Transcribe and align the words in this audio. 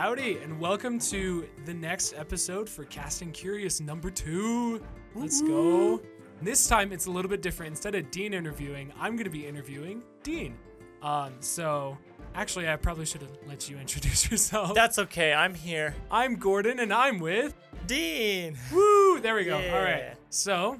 Howdy, 0.00 0.36
and 0.42 0.60
welcome 0.60 0.98
to 0.98 1.48
the 1.64 1.72
next 1.72 2.12
episode 2.18 2.68
for 2.68 2.84
Cast 2.84 3.22
and 3.22 3.32
Curious 3.32 3.80
number 3.80 4.10
two. 4.10 4.82
Let's 5.14 5.40
go. 5.40 6.02
This 6.42 6.68
time 6.68 6.92
it's 6.92 7.06
a 7.06 7.10
little 7.10 7.30
bit 7.30 7.40
different. 7.40 7.70
Instead 7.70 7.94
of 7.94 8.10
Dean 8.10 8.34
interviewing, 8.34 8.92
I'm 9.00 9.16
going 9.16 9.24
to 9.24 9.30
be 9.30 9.46
interviewing 9.46 10.02
Dean. 10.22 10.54
Um, 11.00 11.32
so 11.40 11.96
actually, 12.34 12.68
I 12.68 12.76
probably 12.76 13.06
should 13.06 13.22
have 13.22 13.30
let 13.46 13.70
you 13.70 13.78
introduce 13.80 14.30
yourself. 14.30 14.74
That's 14.74 14.98
okay. 14.98 15.32
I'm 15.32 15.54
here. 15.54 15.94
I'm 16.10 16.36
Gordon, 16.36 16.78
and 16.78 16.92
I'm 16.92 17.18
with. 17.18 17.54
Dean. 17.86 18.58
Woo! 18.70 19.18
There 19.20 19.34
we 19.34 19.44
go. 19.44 19.56
All 19.56 19.62
Yeah. 19.62 19.82
right. 19.82 20.14
So, 20.28 20.78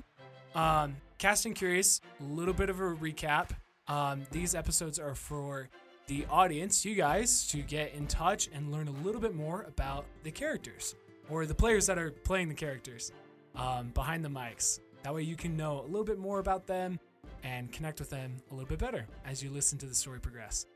um, 0.55 0.95
Cast 1.17 1.47
and 1.47 1.55
Curious, 1.55 2.03
a 2.21 2.25
little 2.25 2.53
bit 2.53 2.69
of 2.69 2.81
a 2.81 2.95
recap. 2.95 3.49
Um, 3.89 4.27
these 4.31 4.55
episodes 4.55 4.99
are 4.99 5.15
for 5.15 5.71
the 6.07 6.25
audience, 6.31 6.85
you 6.85 6.95
guys, 6.95 7.47
to 7.49 7.59
get 7.59 7.93
in 7.95 8.07
touch 8.07 8.49
and 8.53 8.71
learn 8.71 8.89
a 8.89 9.05
little 9.05 9.21
bit 9.21 9.35
more 9.35 9.63
about 9.63 10.05
the 10.23 10.31
characters 10.31 10.95
or 11.29 11.47
the 11.47 11.55
players 11.55 11.87
that 11.87 11.99
are 11.99 12.11
playing 12.11 12.49
the 12.49 12.55
characters 12.55 13.13
um, 13.57 13.89
behind 13.89 14.25
the 14.25 14.29
mics. 14.29 14.81
That 15.03 15.15
way, 15.15 15.23
you 15.23 15.37
can 15.37 15.57
know 15.57 15.81
a 15.81 15.87
little 15.87 16.05
bit 16.05 16.19
more 16.19 16.39
about 16.39 16.67
them 16.67 16.99
and 17.43 17.71
connect 17.73 17.99
with 17.99 18.11
them 18.11 18.37
a 18.51 18.55
little 18.55 18.69
bit 18.69 18.79
better 18.79 19.07
as 19.25 19.43
you 19.43 19.51
listen 19.51 19.79
to 19.79 19.87
the 19.87 19.95
story 19.95 20.21
progress. 20.21 20.67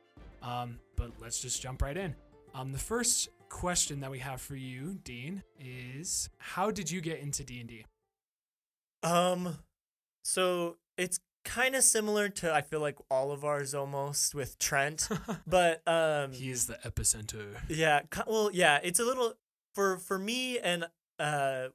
Um, 0.43 0.79
but 0.97 1.12
let's 1.20 1.41
just 1.41 1.62
jump 1.62 1.83
right 1.83 1.97
in. 1.97 2.15
Um, 2.55 2.73
the 2.73 2.78
first 2.78 3.28
question 3.48 4.01
that 4.01 4.11
we 4.11 4.19
have 4.20 4.41
for 4.41 4.56
you, 4.56 4.98
Dean, 5.05 5.42
is 5.59 6.28
how 6.39 6.70
did 6.70 6.91
you 6.91 7.00
get 7.00 7.20
into 7.20 7.44
D 7.44 7.61
and 7.61 7.69
D? 7.69 7.84
Um, 9.03 9.59
so 10.25 10.77
it's 10.97 11.19
kind 11.44 11.74
of 11.74 11.83
similar 11.83 12.28
to 12.28 12.52
I 12.52 12.60
feel 12.60 12.80
like 12.80 12.96
all 13.10 13.33
of 13.33 13.44
ours 13.44 13.74
almost 13.74 14.34
with 14.34 14.58
Trent, 14.58 15.08
but 15.47 15.82
um, 15.88 16.32
He 16.32 16.50
is 16.50 16.66
the 16.66 16.78
epicenter. 16.84 17.56
yeah, 17.69 18.00
well, 18.27 18.50
yeah, 18.52 18.78
it's 18.82 19.00
a 19.00 19.05
little 19.05 19.34
for 19.74 19.98
for 19.98 20.19
me 20.19 20.58
and 20.58 20.86
uh, 21.19 21.69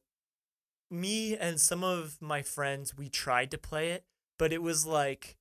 me 0.91 1.35
and 1.37 1.59
some 1.59 1.83
of 1.83 2.17
my 2.21 2.41
friends. 2.41 2.95
We 2.97 3.09
tried 3.09 3.51
to 3.51 3.57
play 3.57 3.91
it, 3.91 4.03
but 4.37 4.53
it 4.53 4.61
was 4.61 4.85
like 4.85 5.35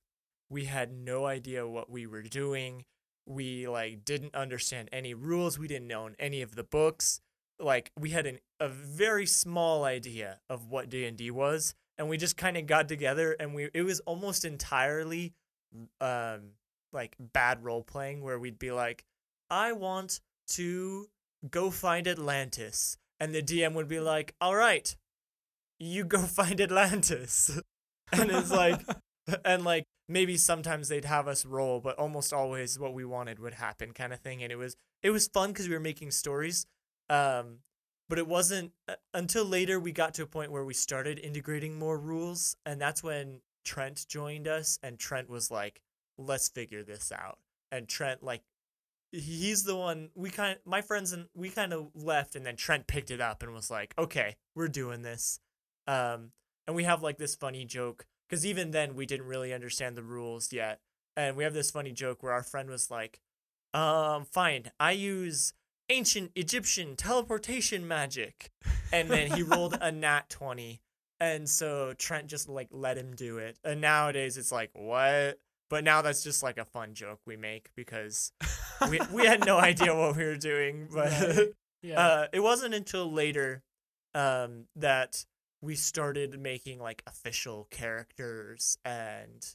we 0.49 0.65
had 0.65 0.91
no 0.91 1.25
idea 1.25 1.67
what 1.67 1.89
we 1.89 2.05
were 2.07 2.21
doing. 2.23 2.85
We 3.27 3.67
like 3.67 4.05
didn't 4.05 4.35
understand 4.35 4.89
any 4.91 5.13
rules. 5.13 5.57
We 5.57 5.67
didn't 5.67 5.87
know 5.87 6.09
any 6.19 6.41
of 6.41 6.55
the 6.55 6.63
books. 6.63 7.19
Like 7.59 7.91
we 7.97 8.09
had 8.09 8.25
an, 8.25 8.39
a 8.59 8.67
very 8.67 9.25
small 9.25 9.83
idea 9.85 10.39
of 10.49 10.67
what 10.67 10.89
D 10.89 11.05
and 11.05 11.17
D 11.17 11.31
was, 11.31 11.73
and 11.97 12.09
we 12.09 12.17
just 12.17 12.37
kind 12.37 12.57
of 12.57 12.67
got 12.67 12.87
together 12.87 13.35
and 13.39 13.53
we 13.53 13.69
it 13.73 13.83
was 13.83 13.99
almost 14.01 14.45
entirely 14.45 15.33
um 16.01 16.51
like 16.93 17.15
bad 17.19 17.63
role 17.63 17.83
playing 17.83 18.23
where 18.23 18.39
we'd 18.39 18.57
be 18.57 18.71
like, 18.71 19.03
I 19.49 19.73
want 19.73 20.21
to 20.51 21.07
go 21.51 21.69
find 21.69 22.07
Atlantis, 22.07 22.97
and 23.19 23.35
the 23.35 23.41
DM 23.41 23.73
would 23.73 23.87
be 23.87 23.99
like, 23.99 24.33
All 24.41 24.55
right, 24.55 24.95
you 25.79 26.05
go 26.05 26.19
find 26.23 26.59
Atlantis, 26.59 27.59
and 28.11 28.31
it's 28.31 28.51
like 28.51 28.81
and 29.45 29.63
like 29.63 29.85
maybe 30.07 30.37
sometimes 30.37 30.87
they'd 30.87 31.05
have 31.05 31.27
us 31.27 31.45
roll 31.45 31.79
but 31.79 31.97
almost 31.97 32.31
always 32.31 32.77
what 32.77 32.93
we 32.93 33.03
wanted 33.03 33.39
would 33.39 33.55
happen 33.55 33.91
kind 33.91 34.13
of 34.13 34.19
thing. 34.19 34.43
And 34.43 34.51
it 34.51 34.55
was 34.55 34.75
it 35.03 35.09
was 35.09 35.27
fun 35.27 35.49
because 35.51 35.67
we 35.67 35.73
were 35.73 35.79
making 35.79 36.11
stories 36.11 36.65
um 37.09 37.59
but 38.09 38.17
it 38.19 38.27
wasn't 38.27 38.71
uh, 38.87 38.95
until 39.13 39.45
later 39.45 39.79
we 39.79 39.91
got 39.91 40.13
to 40.15 40.23
a 40.23 40.27
point 40.27 40.51
where 40.51 40.63
we 40.63 40.73
started 40.73 41.19
integrating 41.19 41.77
more 41.77 41.97
rules 41.97 42.55
and 42.65 42.79
that's 42.79 43.03
when 43.03 43.41
trent 43.63 44.05
joined 44.07 44.47
us 44.47 44.79
and 44.83 44.99
trent 44.99 45.29
was 45.29 45.49
like 45.49 45.81
let's 46.17 46.47
figure 46.47 46.83
this 46.83 47.11
out. 47.11 47.39
And 47.71 47.87
trent 47.87 48.23
like 48.23 48.41
he's 49.11 49.63
the 49.63 49.75
one 49.75 50.09
we 50.15 50.29
kind 50.29 50.57
my 50.65 50.81
friends 50.81 51.13
and 51.13 51.27
we 51.33 51.49
kind 51.49 51.73
of 51.73 51.87
left 51.95 52.35
and 52.35 52.45
then 52.45 52.55
trent 52.55 52.87
picked 52.87 53.11
it 53.11 53.21
up 53.21 53.43
and 53.43 53.53
was 53.53 53.71
like 53.71 53.93
okay 53.97 54.35
we're 54.55 54.67
doing 54.67 55.01
this. 55.01 55.39
Um 55.87 56.31
and 56.67 56.75
we 56.75 56.83
have 56.83 57.03
like 57.03 57.17
this 57.17 57.35
funny 57.35 57.65
joke 57.65 58.05
because 58.27 58.45
even 58.45 58.71
then 58.71 58.95
we 58.95 59.05
didn't 59.05 59.27
really 59.27 59.53
understand 59.53 59.95
the 59.95 60.03
rules 60.03 60.51
yet 60.51 60.79
and 61.15 61.35
we 61.35 61.43
have 61.43 61.53
this 61.53 61.71
funny 61.71 61.91
joke 61.91 62.23
where 62.23 62.33
our 62.33 62.43
friend 62.43 62.69
was 62.69 62.89
like 62.89 63.19
um 63.73 64.25
fine 64.25 64.71
i 64.79 64.91
use 64.91 65.53
ancient 65.89 66.31
egyptian 66.35 66.95
teleportation 66.95 67.87
magic. 67.87 68.51
And 68.91 69.09
then 69.09 69.31
he 69.31 69.43
rolled 69.43 69.77
a 69.79 69.91
nat 69.91 70.29
20 70.29 70.81
and 71.19 71.47
so 71.49 71.93
trent 71.97 72.27
just 72.27 72.49
like 72.49 72.67
let 72.71 72.97
him 72.97 73.15
do 73.15 73.37
it. 73.37 73.57
And 73.63 73.81
nowadays 73.81 74.37
it's 74.37 74.51
like 74.51 74.71
what? 74.73 75.39
But 75.69 75.83
now 75.83 76.01
that's 76.01 76.23
just 76.23 76.43
like 76.43 76.57
a 76.57 76.65
fun 76.65 76.93
joke 76.93 77.19
we 77.25 77.37
make 77.37 77.69
because 77.75 78.31
we, 78.89 78.99
we 79.11 79.25
had 79.25 79.45
no 79.45 79.57
idea 79.57 79.95
what 79.95 80.15
we 80.15 80.23
were 80.23 80.35
doing. 80.37 80.87
But 80.93 81.11
Right. 81.11 81.47
Yeah. 81.81 81.99
uh, 81.99 82.27
it 82.33 82.39
wasn't 82.39 82.73
until 82.73 83.11
later 83.11 83.61
um, 84.15 84.65
that 84.75 85.23
we 85.61 85.75
started 85.75 86.39
making 86.39 86.79
like 86.79 87.03
official 87.05 87.67
characters 87.69 88.77
and 88.83 89.45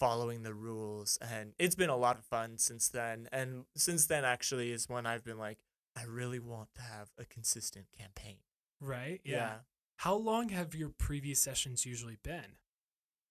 following 0.00 0.42
the 0.42 0.54
rules. 0.54 1.18
And 1.20 1.52
it's 1.58 1.74
been 1.74 1.90
a 1.90 1.96
lot 1.96 2.16
of 2.18 2.24
fun 2.24 2.56
since 2.58 2.88
then. 2.88 3.28
And 3.30 3.64
since 3.76 4.06
then 4.06 4.24
actually 4.24 4.72
is 4.72 4.88
when 4.88 5.04
i've 5.06 5.24
been 5.24 5.38
like 5.38 5.58
i 5.96 6.02
really 6.04 6.38
want 6.38 6.68
to 6.76 6.82
have 6.82 7.08
a 7.18 7.24
consistent 7.24 7.86
campaign 7.98 8.36
right. 8.80 9.20
Yeah. 9.24 9.54
How 10.00 10.14
long 10.14 10.50
have 10.50 10.74
your 10.74 10.90
previous 10.90 11.40
sessions 11.40 11.86
usually 11.86 12.18
been? 12.22 12.58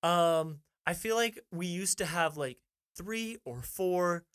Um, 0.01 0.61
I 0.87 0.93
feel 0.95 1.15
like 1.15 1.39
we 1.51 1.67
used 1.67 1.99
to 1.99 2.05
have 2.05 2.35
like 2.37 2.57
three 2.97 3.37
or 3.45 3.61
four 3.61 4.25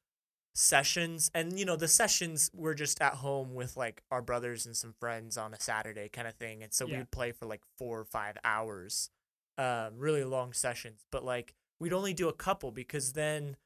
sessions, 0.54 1.30
and 1.34 1.58
you 1.58 1.64
know, 1.64 1.76
the 1.76 1.88
sessions 1.88 2.50
were 2.54 2.74
just 2.74 3.00
at 3.00 3.14
home 3.14 3.54
with 3.54 3.76
like 3.76 4.02
our 4.10 4.22
brothers 4.22 4.66
and 4.66 4.76
some 4.76 4.92
friends 5.00 5.36
on 5.36 5.52
a 5.54 5.60
Saturday 5.60 6.08
kind 6.08 6.28
of 6.28 6.34
thing, 6.34 6.62
and 6.62 6.72
so 6.72 6.86
Yeah. 6.86 6.98
we'd 6.98 7.10
play 7.10 7.32
for 7.32 7.46
like 7.46 7.62
four 7.78 7.98
or 7.98 8.04
five 8.04 8.36
hours, 8.44 9.10
um, 9.58 9.96
really 9.98 10.24
long 10.24 10.52
sessions. 10.52 11.04
But 11.10 11.24
like 11.24 11.54
we'd 11.80 11.92
only 11.92 12.14
do 12.14 12.28
a 12.28 12.32
couple 12.32 12.70
because 12.70 13.14
then 13.14 13.56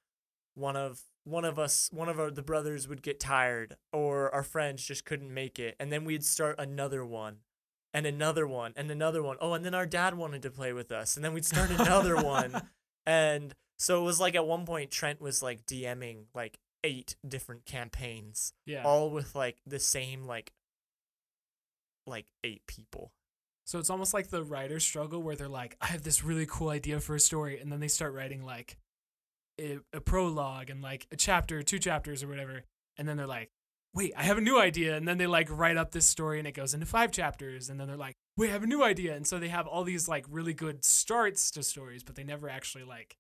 one 0.55 0.77
of 0.77 1.03
one 1.25 1.45
of 1.45 1.59
us, 1.59 1.89
one 1.93 2.09
of 2.09 2.19
our, 2.21 2.31
the 2.31 2.43
brothers 2.43 2.87
would 2.89 3.03
get 3.03 3.19
tired, 3.19 3.77
or 3.93 4.33
our 4.35 4.43
friends 4.43 4.85
just 4.87 5.05
couldn't 5.05 5.33
make 5.33 5.59
it, 5.59 5.75
and 5.81 5.91
then 5.91 6.05
we'd 6.05 6.25
start 6.25 6.57
another 6.59 7.05
one 7.05 7.39
and 7.93 8.07
another 8.07 8.47
one 8.47 8.73
and 8.77 8.91
another 8.91 9.23
one. 9.23 9.37
Oh, 9.41 9.55
and 9.55 9.65
then 9.65 9.75
our 9.75 9.87
dad 9.87 10.15
wanted 10.15 10.43
to 10.43 10.51
play 10.51 10.73
with 10.73 10.93
us, 10.93 11.17
and 11.17 11.25
then 11.25 11.33
we'd 11.33 11.45
start 11.47 11.71
another 11.71 12.17
one. 12.17 12.69
And 13.07 13.55
so 13.79 14.01
it 14.01 14.05
was 14.07 14.19
like 14.19 14.35
at 14.35 14.47
one 14.47 14.65
point 14.65 14.91
Trent 14.91 15.21
was 15.21 15.43
like 15.43 15.67
DMing 15.67 16.25
like 16.35 16.59
eight 16.83 17.17
different 17.29 17.67
campaigns, 17.67 18.55
Yeah. 18.65 18.83
all 18.83 19.11
with 19.11 19.35
like 19.35 19.59
the 19.67 19.79
same 19.79 20.25
like 20.25 20.53
like 22.07 22.27
eight 22.43 22.67
people. 22.67 23.13
So 23.67 23.79
it's 23.79 23.91
almost 23.91 24.13
like 24.15 24.29
the 24.29 24.43
writer 24.43 24.79
struggle 24.81 25.23
where 25.23 25.37
they're 25.37 25.49
like, 25.49 25.77
I 25.81 25.87
have 25.89 26.03
this 26.03 26.23
really 26.25 26.47
cool 26.47 26.69
idea 26.71 27.01
for 27.01 27.15
a 27.15 27.21
story, 27.21 27.61
and 27.61 27.71
then 27.73 27.81
they 27.81 27.89
start 27.89 28.13
writing 28.15 28.43
like 28.45 28.77
a, 29.61 29.79
a 29.93 30.01
prologue 30.01 30.71
and 30.71 30.83
like 30.83 31.07
a 31.13 31.17
chapter, 31.17 31.63
two 31.63 31.79
chapters 31.79 32.23
or 32.23 32.29
whatever, 32.29 32.63
and 32.97 33.09
then 33.09 33.17
they're 33.17 33.27
like, 33.27 33.51
wait, 33.95 34.13
I 34.17 34.25
have 34.25 34.39
a 34.39 34.43
new 34.43 34.59
idea, 34.59 34.97
and 34.97 35.07
then 35.07 35.19
they 35.19 35.27
like 35.27 35.49
write 35.51 35.77
up 35.77 35.93
this 35.93 36.07
story 36.07 36.39
and 36.39 36.49
it 36.49 36.53
goes 36.53 36.75
into 36.75 36.87
five 36.87 37.13
chapters, 37.13 37.69
and 37.71 37.79
then 37.79 37.87
they're 37.87 37.97
like, 37.97 38.17
wait, 38.37 38.51
I 38.51 38.53
have 38.53 38.65
a 38.65 38.69
new 38.69 38.83
idea, 38.83 39.15
and 39.15 39.27
so 39.27 39.39
they 39.39 39.49
have 39.49 39.67
all 39.67 39.85
these 39.85 40.09
like 40.09 40.25
really 40.29 40.55
good 40.55 40.85
starts 40.85 41.51
to 41.53 41.63
stories, 41.63 42.03
but 42.03 42.17
they 42.17 42.25
never 42.25 42.49
actually 42.49 42.85
like 42.85 43.17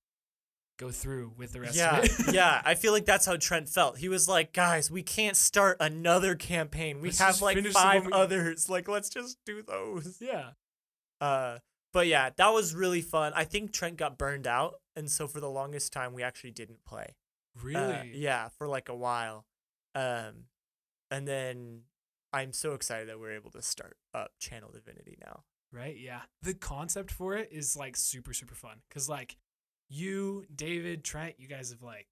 go 0.78 0.90
through 0.90 1.32
with 1.36 1.52
the 1.52 1.60
rest 1.60 1.76
yeah, 1.76 1.98
of 1.98 2.04
it. 2.04 2.12
yeah. 2.34 2.60
I 2.64 2.74
feel 2.74 2.92
like 2.92 3.06
that's 3.06 3.26
how 3.26 3.36
Trent 3.36 3.68
felt. 3.68 3.98
He 3.98 4.08
was 4.08 4.28
like, 4.28 4.52
"Guys, 4.52 4.90
we 4.90 5.02
can't 5.02 5.36
start 5.36 5.76
another 5.80 6.34
campaign. 6.34 7.00
We 7.00 7.08
Let's 7.08 7.18
have 7.20 7.40
like 7.40 7.56
finish 7.56 7.72
the 7.74 7.78
one 7.78 8.02
five 8.02 8.12
others. 8.12 8.68
Like, 8.68 8.88
let's 8.88 9.08
just 9.08 9.38
do 9.46 9.62
those." 9.62 10.18
yeah. 10.20 10.50
Uh, 11.20 11.58
but 11.94 12.06
yeah, 12.08 12.28
that 12.36 12.52
was 12.52 12.74
really 12.74 13.00
fun. 13.00 13.32
I 13.34 13.44
think 13.44 13.72
Trent 13.72 13.96
got 13.96 14.18
burned 14.18 14.46
out, 14.46 14.74
and 14.94 15.10
so 15.10 15.26
for 15.26 15.40
the 15.40 15.48
longest 15.48 15.92
time, 15.92 16.12
we 16.12 16.22
actually 16.22 16.50
didn't 16.50 16.84
play. 16.84 17.14
Really? 17.62 17.94
Uh, 17.94 18.02
yeah, 18.12 18.48
for 18.58 18.68
like 18.68 18.90
a 18.90 18.96
while. 18.96 19.46
Um, 19.94 20.48
and 21.10 21.26
then 21.26 21.82
I'm 22.32 22.52
so 22.52 22.72
excited 22.74 23.08
that 23.08 23.20
we're 23.20 23.32
able 23.32 23.52
to 23.52 23.62
start 23.62 23.96
up 24.12 24.32
Channel 24.40 24.70
Divinity 24.72 25.16
now. 25.24 25.44
Right? 25.72 25.96
Yeah. 25.96 26.22
The 26.42 26.54
concept 26.54 27.12
for 27.12 27.36
it 27.36 27.48
is 27.52 27.76
like 27.76 27.96
super, 27.96 28.32
super 28.32 28.54
fun. 28.54 28.78
Cause 28.92 29.08
like 29.08 29.36
you, 29.88 30.44
David, 30.54 31.04
Trent, 31.04 31.34
you 31.38 31.46
guys 31.46 31.70
have 31.70 31.82
like, 31.82 32.08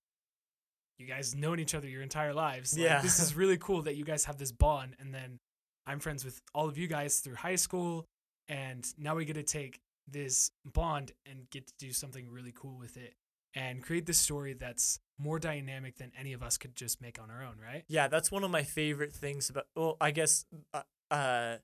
you 0.98 1.06
guys 1.06 1.34
known 1.34 1.58
each 1.58 1.74
other 1.74 1.88
your 1.88 2.02
entire 2.02 2.34
lives. 2.34 2.76
Like, 2.76 2.84
Yeah. 2.84 3.02
This 3.02 3.18
is 3.18 3.34
really 3.36 3.56
cool 3.56 3.82
that 3.82 3.96
you 3.96 4.04
guys 4.04 4.24
have 4.26 4.38
this 4.38 4.52
bond. 4.52 4.94
And 5.00 5.12
then 5.12 5.40
I'm 5.86 5.98
friends 5.98 6.24
with 6.24 6.40
all 6.54 6.68
of 6.68 6.78
you 6.78 6.86
guys 6.86 7.18
through 7.18 7.36
high 7.36 7.56
school. 7.56 8.06
And 8.48 8.86
now 8.98 9.14
we 9.14 9.24
get 9.24 9.34
to 9.34 9.42
take 9.42 9.80
this 10.08 10.50
bond 10.64 11.12
and 11.26 11.48
get 11.50 11.66
to 11.68 11.72
do 11.78 11.92
something 11.92 12.28
really 12.28 12.52
cool 12.54 12.76
with 12.76 12.96
it 12.96 13.14
and 13.54 13.82
create 13.82 14.06
this 14.06 14.18
story 14.18 14.54
that's 14.54 14.98
more 15.18 15.38
dynamic 15.38 15.96
than 15.96 16.10
any 16.18 16.32
of 16.32 16.42
us 16.42 16.56
could 16.56 16.74
just 16.74 17.00
make 17.00 17.20
on 17.20 17.30
our 17.30 17.42
own, 17.42 17.54
right? 17.62 17.84
Yeah, 17.88 18.08
that's 18.08 18.30
one 18.30 18.44
of 18.44 18.50
my 18.50 18.62
favorite 18.62 19.14
things 19.14 19.50
about. 19.50 19.66
Well, 19.76 19.96
I 20.00 20.10
guess 20.10 20.46
uh, 20.74 20.82
uh 21.10 21.56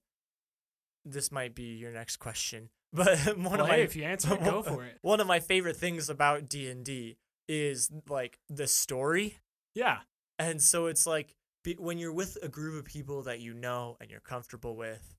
this 1.04 1.32
might 1.32 1.54
be 1.54 1.74
your 1.76 1.92
next 1.92 2.16
question, 2.18 2.68
but 2.92 3.18
one 3.36 3.44
Well, 3.44 3.62
of 3.62 3.68
my 3.68 3.76
if 3.76 3.96
you 3.96 4.04
answer 4.04 4.34
it, 4.34 4.44
go 4.44 4.62
for 4.62 4.84
it. 4.84 4.98
One 5.02 5.20
of 5.20 5.26
my 5.26 5.40
favorite 5.40 5.76
things 5.76 6.08
about 6.10 6.48
D 6.48 6.68
and 6.68 6.84
D 6.84 7.16
is 7.48 7.90
like 8.08 8.38
the 8.48 8.66
story, 8.66 9.38
Yeah. 9.74 10.00
and 10.38 10.60
so 10.60 10.86
it's 10.86 11.06
like 11.06 11.34
be, 11.64 11.74
when 11.78 11.98
you're 11.98 12.12
with 12.12 12.36
a 12.42 12.48
group 12.48 12.78
of 12.78 12.84
people 12.84 13.22
that 13.22 13.40
you 13.40 13.54
know 13.54 13.96
and 14.00 14.10
you're 14.10 14.20
comfortable 14.20 14.76
with, 14.76 15.16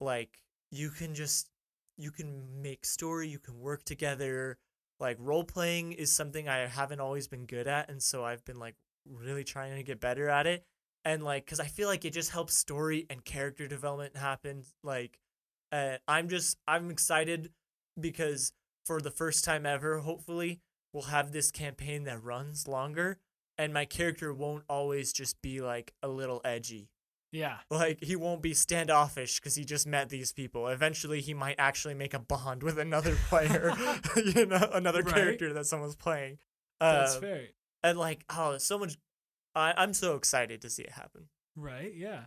like 0.00 0.42
you 0.70 0.90
can 0.90 1.14
just 1.14 1.48
you 1.98 2.10
can 2.10 2.62
make 2.62 2.84
story, 2.84 3.28
you 3.28 3.38
can 3.38 3.58
work 3.58 3.84
together. 3.84 4.58
Like 4.98 5.16
role 5.20 5.44
playing 5.44 5.92
is 5.92 6.14
something 6.14 6.48
I 6.48 6.66
haven't 6.66 7.00
always 7.00 7.28
been 7.28 7.46
good 7.46 7.66
at, 7.66 7.90
and 7.90 8.02
so 8.02 8.24
I've 8.24 8.44
been 8.44 8.58
like 8.58 8.76
really 9.06 9.44
trying 9.44 9.76
to 9.76 9.82
get 9.82 10.00
better 10.00 10.28
at 10.28 10.46
it. 10.46 10.64
And 11.04 11.22
like, 11.22 11.46
cause 11.46 11.60
I 11.60 11.66
feel 11.66 11.88
like 11.88 12.04
it 12.04 12.12
just 12.12 12.30
helps 12.32 12.56
story 12.56 13.06
and 13.08 13.24
character 13.24 13.68
development 13.68 14.16
happen. 14.16 14.64
Like, 14.82 15.20
uh, 15.70 15.96
I'm 16.08 16.28
just 16.28 16.58
I'm 16.66 16.90
excited 16.90 17.50
because 17.98 18.52
for 18.84 19.00
the 19.00 19.10
first 19.10 19.44
time 19.44 19.66
ever, 19.66 19.98
hopefully, 19.98 20.60
we'll 20.92 21.04
have 21.04 21.32
this 21.32 21.50
campaign 21.50 22.04
that 22.04 22.22
runs 22.22 22.66
longer, 22.66 23.18
and 23.58 23.72
my 23.72 23.84
character 23.84 24.32
won't 24.32 24.64
always 24.68 25.12
just 25.12 25.40
be 25.42 25.60
like 25.60 25.92
a 26.02 26.08
little 26.08 26.40
edgy. 26.44 26.88
Yeah. 27.36 27.58
Like 27.70 28.02
he 28.02 28.16
won't 28.16 28.40
be 28.42 28.54
standoffish 28.54 29.38
because 29.40 29.54
he 29.54 29.64
just 29.64 29.86
met 29.86 30.08
these 30.08 30.32
people. 30.32 30.68
Eventually, 30.68 31.20
he 31.20 31.34
might 31.34 31.56
actually 31.58 31.94
make 31.94 32.14
a 32.14 32.18
bond 32.18 32.62
with 32.62 32.78
another 32.78 33.14
player, 33.28 33.72
you 34.16 34.46
know, 34.46 34.68
another 34.72 35.02
Right. 35.02 35.14
character 35.14 35.52
that 35.52 35.66
someone's 35.66 35.96
playing. 35.96 36.38
That's 36.80 37.16
Um, 37.16 37.20
fair. 37.20 37.42
And 37.82 37.98
like, 37.98 38.24
oh, 38.30 38.58
so 38.58 38.78
much. 38.78 38.96
I, 39.54 39.74
I'm 39.76 39.92
so 39.94 40.16
excited 40.16 40.60
to 40.62 40.70
see 40.70 40.82
it 40.82 40.92
happen. 40.92 41.28
Right. 41.54 41.92
Yeah. 41.94 42.24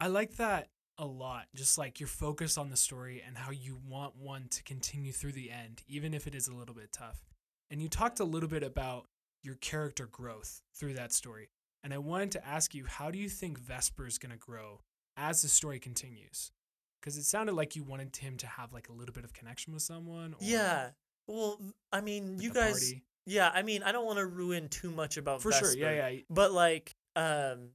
I 0.00 0.08
like 0.08 0.36
that 0.36 0.68
a 0.98 1.06
lot. 1.06 1.46
Just 1.54 1.78
like 1.78 2.00
your 2.00 2.06
focus 2.08 2.58
on 2.58 2.70
the 2.70 2.76
story 2.76 3.22
and 3.26 3.36
how 3.38 3.50
you 3.50 3.78
want 3.86 4.16
one 4.16 4.48
to 4.50 4.62
continue 4.62 5.12
through 5.12 5.32
the 5.32 5.50
end, 5.50 5.82
even 5.88 6.12
if 6.14 6.26
it 6.26 6.34
is 6.34 6.48
a 6.48 6.54
little 6.54 6.74
bit 6.74 6.92
tough. 6.92 7.24
And 7.70 7.80
you 7.80 7.88
talked 7.88 8.20
a 8.20 8.24
little 8.24 8.48
bit 8.48 8.62
about 8.62 9.06
your 9.42 9.54
character 9.56 10.06
growth 10.06 10.60
through 10.74 10.94
that 10.94 11.12
story. 11.12 11.50
And 11.82 11.94
I 11.94 11.98
wanted 11.98 12.32
to 12.32 12.46
ask 12.46 12.74
you, 12.74 12.84
how 12.86 13.10
do 13.10 13.18
you 13.18 13.28
think 13.28 13.58
Vesper 13.58 14.06
is 14.06 14.18
going 14.18 14.32
to 14.32 14.38
grow 14.38 14.80
as 15.16 15.42
the 15.42 15.48
story 15.48 15.78
continues? 15.78 16.52
Because 17.00 17.16
it 17.16 17.24
sounded 17.24 17.54
like 17.54 17.74
you 17.74 17.82
wanted 17.82 18.14
him 18.16 18.36
to 18.38 18.46
have 18.46 18.72
like 18.72 18.88
a 18.88 18.92
little 18.92 19.14
bit 19.14 19.24
of 19.24 19.32
connection 19.32 19.72
with 19.72 19.82
someone. 19.82 20.34
Or 20.34 20.38
Yeah. 20.40 20.90
Well, 21.26 21.58
I 21.92 22.00
mean, 22.00 22.38
you 22.38 22.52
guys. 22.52 22.72
party. 22.72 23.02
Yeah, 23.26 23.50
I 23.54 23.62
mean, 23.62 23.82
I 23.82 23.92
don't 23.92 24.04
want 24.06 24.18
to 24.18 24.26
ruin 24.26 24.68
too 24.68 24.90
much 24.90 25.16
about 25.16 25.40
For 25.42 25.52
sure. 25.52 25.74
Yeah. 25.76 26.08
Yeah. 26.08 26.20
But 26.28 26.52
like, 26.52 26.96
um, 27.16 27.70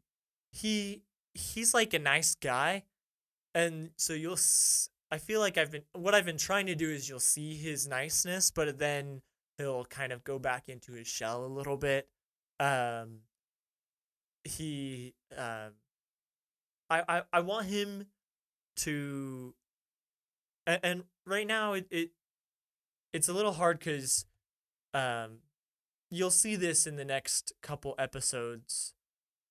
he 0.51 1.01
he's 1.33 1.73
like 1.73 1.93
a 1.93 1.99
nice 1.99 2.35
guy, 2.35 2.83
and 3.53 3.91
so 3.97 4.13
you'll. 4.13 4.33
S- 4.33 4.89
I 5.11 5.17
feel 5.17 5.39
like 5.39 5.57
I've 5.57 5.71
been 5.71 5.83
what 5.93 6.13
I've 6.15 6.25
been 6.25 6.37
trying 6.37 6.65
to 6.65 6.75
do 6.75 6.89
is 6.89 7.07
you'll 7.07 7.19
see 7.19 7.55
his 7.55 7.87
niceness, 7.87 8.51
but 8.51 8.77
then 8.79 9.21
he'll 9.57 9.85
kind 9.85 10.11
of 10.11 10.23
go 10.23 10.39
back 10.39 10.67
into 10.67 10.93
his 10.93 11.07
shell 11.07 11.45
a 11.45 11.47
little 11.47 11.77
bit. 11.77 12.09
Um, 12.59 13.19
he, 14.45 15.13
um, 15.37 15.73
I 16.89 17.03
I 17.07 17.21
I 17.33 17.39
want 17.41 17.67
him 17.67 18.07
to, 18.77 19.53
and, 20.67 20.79
and 20.83 21.03
right 21.25 21.47
now 21.47 21.73
it 21.73 21.87
it 21.91 22.11
it's 23.13 23.29
a 23.29 23.33
little 23.33 23.53
hard 23.53 23.79
because, 23.79 24.25
um, 24.93 25.39
you'll 26.09 26.31
see 26.31 26.55
this 26.55 26.85
in 26.85 26.95
the 26.95 27.05
next 27.05 27.53
couple 27.61 27.95
episodes 27.97 28.93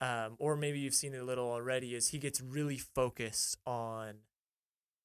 um, 0.00 0.36
or 0.38 0.56
maybe 0.56 0.78
you've 0.78 0.94
seen 0.94 1.14
it 1.14 1.20
a 1.20 1.24
little 1.24 1.50
already 1.50 1.94
is 1.94 2.08
he 2.08 2.18
gets 2.18 2.40
really 2.40 2.78
focused 2.78 3.56
on 3.66 4.16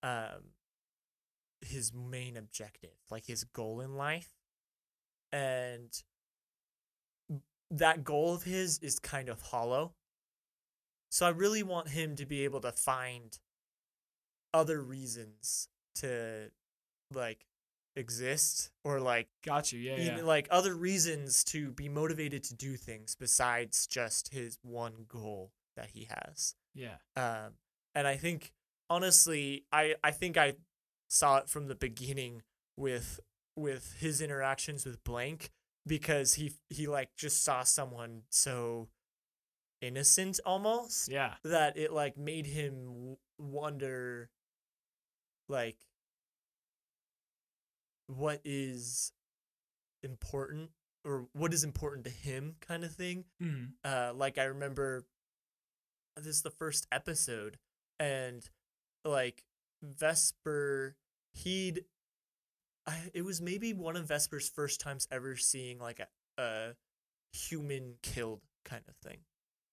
um, 0.03 0.53
his 1.61 1.93
main 1.93 2.35
objective 2.37 2.95
like 3.09 3.25
his 3.25 3.43
goal 3.43 3.81
in 3.81 3.95
life 3.95 4.29
and 5.31 6.03
that 7.71 8.03
goal 8.03 8.33
of 8.33 8.43
his 8.43 8.79
is 8.79 8.99
kind 8.99 9.29
of 9.29 9.41
hollow 9.41 9.93
so 11.11 11.25
i 11.25 11.29
really 11.29 11.63
want 11.63 11.89
him 11.89 12.15
to 12.15 12.25
be 12.25 12.43
able 12.43 12.59
to 12.61 12.71
find 12.71 13.39
other 14.53 14.81
reasons 14.81 15.67
to 15.95 16.49
like 17.13 17.45
exist 17.95 18.71
or 18.83 18.99
like 18.99 19.27
Got 19.43 19.71
you. 19.71 19.79
Yeah. 19.79 19.97
even 19.99 20.17
Yeah. 20.19 20.23
like 20.23 20.47
other 20.49 20.75
reasons 20.75 21.43
to 21.45 21.71
be 21.71 21.89
motivated 21.89 22.43
to 22.45 22.55
do 22.55 22.75
things 22.77 23.15
besides 23.15 23.85
just 23.87 24.33
his 24.33 24.57
one 24.63 25.05
goal 25.07 25.51
that 25.75 25.89
he 25.93 26.07
has. 26.09 26.55
Yeah. 26.73 26.95
Um, 27.15 27.53
and 27.93 28.07
I 28.07 28.15
think 28.15 28.53
honestly, 28.89 29.65
I 29.71 29.95
I 30.03 30.11
think 30.11 30.37
I 30.37 30.53
saw 31.09 31.37
it 31.39 31.49
from 31.49 31.67
the 31.67 31.75
beginning 31.75 32.43
with 32.77 33.19
with 33.55 33.95
his 33.99 34.21
interactions 34.21 34.85
with 34.85 35.03
Blank 35.03 35.49
because 35.89 36.35
he 36.35 36.53
he 36.69 36.87
like 36.87 37.09
just 37.17 37.43
saw 37.43 37.63
someone 37.63 38.21
so 38.29 38.87
innocent 39.81 40.39
almost 40.45 41.09
Yeah. 41.09 41.35
that 41.43 41.77
it 41.77 41.91
like 41.91 42.17
made 42.17 42.45
him 42.45 43.17
wonder 43.39 44.29
like 45.49 45.77
what 48.07 48.41
is 48.43 49.11
important 50.03 50.69
or 51.05 51.27
what 51.33 51.53
is 51.53 51.63
important 51.63 52.03
to 52.05 52.09
him 52.11 52.55
kind 52.61 52.83
of 52.83 52.91
thing 52.93 53.25
hmm 53.39 53.65
uh 53.83 54.11
like 54.15 54.37
i 54.37 54.43
remember 54.43 55.05
this 56.17 56.27
is 56.35 56.41
the 56.41 56.51
first 56.51 56.87
episode 56.91 57.57
and 57.99 58.49
like 59.05 59.43
vesper 59.81 60.95
he'd 61.33 61.85
I, 62.89 63.11
it 63.13 63.21
was 63.23 63.41
maybe 63.41 63.73
one 63.73 63.95
of 63.95 64.07
vesper's 64.07 64.49
first 64.49 64.79
times 64.81 65.07
ever 65.11 65.35
seeing 65.35 65.79
like 65.79 65.99
a, 65.99 66.07
a 66.41 66.75
human 67.33 67.95
killed 68.01 68.41
kind 68.65 68.83
of 68.87 68.95
thing 69.07 69.19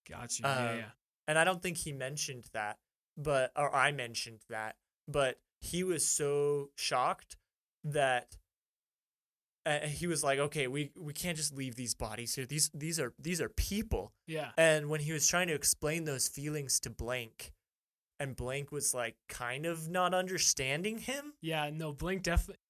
Got 0.09 0.39
you. 0.39 0.45
yeah. 0.47 0.71
Um, 0.71 0.77
Yeah. 0.79 0.85
and 1.29 1.39
I 1.39 1.45
don't 1.45 1.63
think 1.63 1.79
he 1.79 1.93
mentioned 1.93 2.45
that, 2.53 2.79
but 3.17 3.51
or 3.57 3.75
I 3.75 3.91
mentioned 3.93 4.41
that, 4.51 4.77
but 5.09 5.39
he 5.61 5.83
was 5.83 6.07
so 6.07 6.71
shocked 6.77 7.37
that 7.85 8.37
uh, 9.65 9.81
he 9.81 10.07
was 10.07 10.23
like, 10.23 10.39
"Okay, 10.39 10.69
we 10.69 10.93
we 10.97 11.13
can't 11.13 11.37
just 11.37 11.53
leave 11.53 11.75
these 11.75 11.95
bodies 11.95 12.35
here. 12.37 12.47
These 12.47 12.71
these 12.73 13.01
are 13.01 13.15
these 13.19 13.41
are 13.41 13.49
people." 13.49 14.13
Yeah. 14.29 14.51
And 14.57 14.89
when 14.89 15.01
he 15.01 15.13
was 15.13 15.27
trying 15.27 15.49
to 15.49 15.55
explain 15.55 16.05
those 16.05 16.29
feelings 16.29 16.79
to 16.81 16.91
Blank, 16.91 17.53
and 18.21 18.37
Blank 18.37 18.71
was 18.71 18.95
like 18.95 19.17
kind 19.29 19.67
of 19.67 19.89
not 19.89 20.15
understanding 20.15 20.99
him. 20.99 21.35
Yeah, 21.43 21.69
no, 21.73 21.93
Blank 21.93 22.23
definitely. 22.23 22.61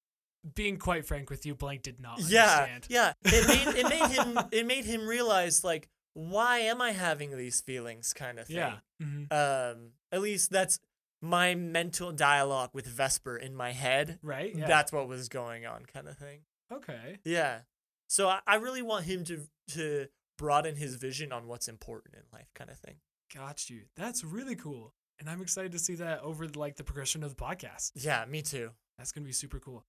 Being 0.55 0.77
quite 0.77 1.05
frank 1.05 1.29
with 1.29 1.45
you, 1.45 1.55
Blank 1.55 1.83
did 1.83 1.99
not 1.99 2.19
Yeah, 2.27 2.43
understand. 2.43 2.85
yeah. 2.89 3.13
It 3.23 3.47
made 3.47 3.75
it 3.75 3.89
made 3.89 4.11
him 4.11 4.39
it 4.51 4.65
made 4.65 4.85
him 4.85 5.07
realize 5.07 5.63
like, 5.63 5.89
why 6.13 6.59
am 6.59 6.81
I 6.81 6.91
having 6.91 7.35
these 7.37 7.61
feelings, 7.61 8.13
kind 8.13 8.39
of 8.39 8.47
thing. 8.47 8.55
Yeah. 8.57 8.77
hmm 9.01 9.23
um 9.31 9.91
at 10.11 10.21
least 10.21 10.49
that's 10.51 10.79
my 11.21 11.55
mental 11.55 12.11
dialogue 12.11 12.69
with 12.73 12.85
vesper 12.87 13.35
in 13.37 13.55
my 13.55 13.71
head 13.71 14.19
Right. 14.21 14.55
Yeah. 14.55 14.67
that's 14.67 14.91
what 14.91 15.07
was 15.07 15.29
going 15.29 15.65
on 15.65 15.83
kind 15.85 16.07
of 16.07 16.17
thing 16.17 16.41
okay. 16.71 17.17
yeah 17.25 17.61
so 18.07 18.29
I, 18.29 18.39
I 18.47 18.55
really 18.55 18.81
want 18.83 19.05
him 19.05 19.23
to 19.25 19.47
to 19.69 20.07
broaden 20.37 20.75
his 20.75 20.95
vision 20.95 21.31
on 21.31 21.47
what's 21.47 21.67
important 21.67 22.13
in 22.15 22.21
life 22.31 22.51
kind 22.55 22.69
of 22.69 22.77
thing 22.77 22.95
Got 23.35 23.69
you. 23.69 23.81
That's 23.97 24.23
really 24.23 24.55
cool, 24.55 24.93
and 25.19 25.29
I'm 25.29 25.41
excited 25.41 25.73
to 25.73 25.79
see 25.79 25.95
that 25.95 26.21
over 26.21 26.47
like 26.47 26.77
the 26.77 26.83
progression 26.85 27.23
of 27.23 27.35
the 27.35 27.43
podcast. 27.43 27.91
yeah 27.95 28.23
me 28.25 28.41
too 28.41 28.69
That's 28.97 29.11
gonna 29.11 29.25
be 29.25 29.33
super 29.33 29.59
cool. 29.59 29.83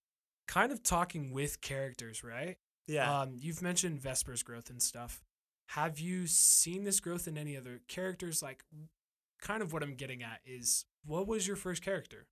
Kind 0.48 0.72
of 0.72 0.82
talking 0.82 1.30
with 1.30 1.60
characters, 1.60 2.24
right? 2.24 2.56
yeah 2.88 3.20
Um, 3.20 3.34
you've 3.36 3.62
mentioned 3.62 4.00
Vesper's 4.00 4.42
growth 4.42 4.70
and 4.70 4.82
stuff. 4.82 5.22
Have 5.68 6.00
you 6.00 6.26
seen 6.26 6.84
this 6.84 6.98
growth 7.00 7.28
in 7.28 7.36
any 7.38 7.56
other 7.56 7.82
characters? 7.86 8.42
Like, 8.42 8.64
kind 9.40 9.62
of 9.62 9.72
what 9.72 9.82
I'm 9.82 9.94
getting 9.94 10.22
at 10.22 10.40
is, 10.46 10.86
what 11.04 11.26
was 11.28 11.46
your 11.46 11.56
first 11.56 11.82
character? 11.82 12.26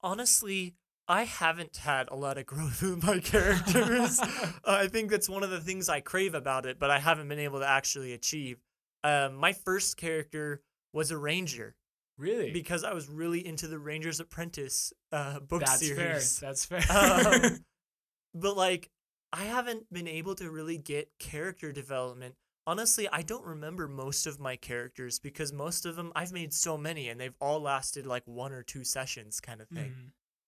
honestly 0.00 0.76
i 1.08 1.24
haven't 1.24 1.78
had 1.78 2.08
a 2.08 2.14
lot 2.14 2.38
of 2.38 2.46
growth 2.46 2.82
with 2.82 3.02
my 3.02 3.18
characters 3.18 4.20
i 4.64 4.86
think 4.86 5.10
that's 5.10 5.28
one 5.28 5.42
of 5.42 5.50
the 5.50 5.60
things 5.60 5.88
i 5.88 6.00
crave 6.00 6.34
about 6.34 6.66
it 6.66 6.78
but 6.78 6.90
i 6.90 6.98
haven't 6.98 7.28
been 7.28 7.38
able 7.38 7.58
to 7.58 7.66
actually 7.66 8.12
achieve 8.12 8.58
um, 9.04 9.34
my 9.34 9.52
first 9.52 9.96
character 9.96 10.60
was 10.92 11.10
a 11.10 11.18
ranger 11.18 11.74
Really? 12.18 12.50
because 12.52 12.82
I 12.84 12.92
was 12.92 13.08
really 13.08 13.46
into 13.46 13.68
the 13.68 13.78
Ranger's 13.78 14.20
Apprentice 14.20 14.92
uh, 15.12 15.40
book 15.40 15.60
That's 15.60 15.78
series. 15.86 16.38
fair. 16.38 16.48
That's 16.48 16.64
fair. 16.66 16.82
Um, 16.90 17.58
but 18.34 18.56
like, 18.56 18.90
I 19.32 19.44
haven't 19.44 19.92
been 19.92 20.08
able 20.08 20.34
to 20.36 20.50
really 20.50 20.78
get 20.78 21.10
character 21.18 21.70
development. 21.72 22.34
Honestly, 22.66 23.08
I 23.10 23.22
don't 23.22 23.44
remember 23.46 23.88
most 23.88 24.26
of 24.26 24.38
my 24.40 24.56
characters 24.56 25.18
because 25.18 25.52
most 25.52 25.86
of 25.86 25.96
them 25.96 26.12
I've 26.14 26.32
made 26.32 26.52
so 26.52 26.76
many 26.76 27.08
and 27.08 27.18
they've 27.20 27.36
all 27.40 27.60
lasted 27.60 28.06
like 28.06 28.24
one 28.26 28.52
or 28.52 28.62
two 28.62 28.84
sessions 28.84 29.40
kind 29.40 29.60
of 29.60 29.68
thing. 29.68 29.94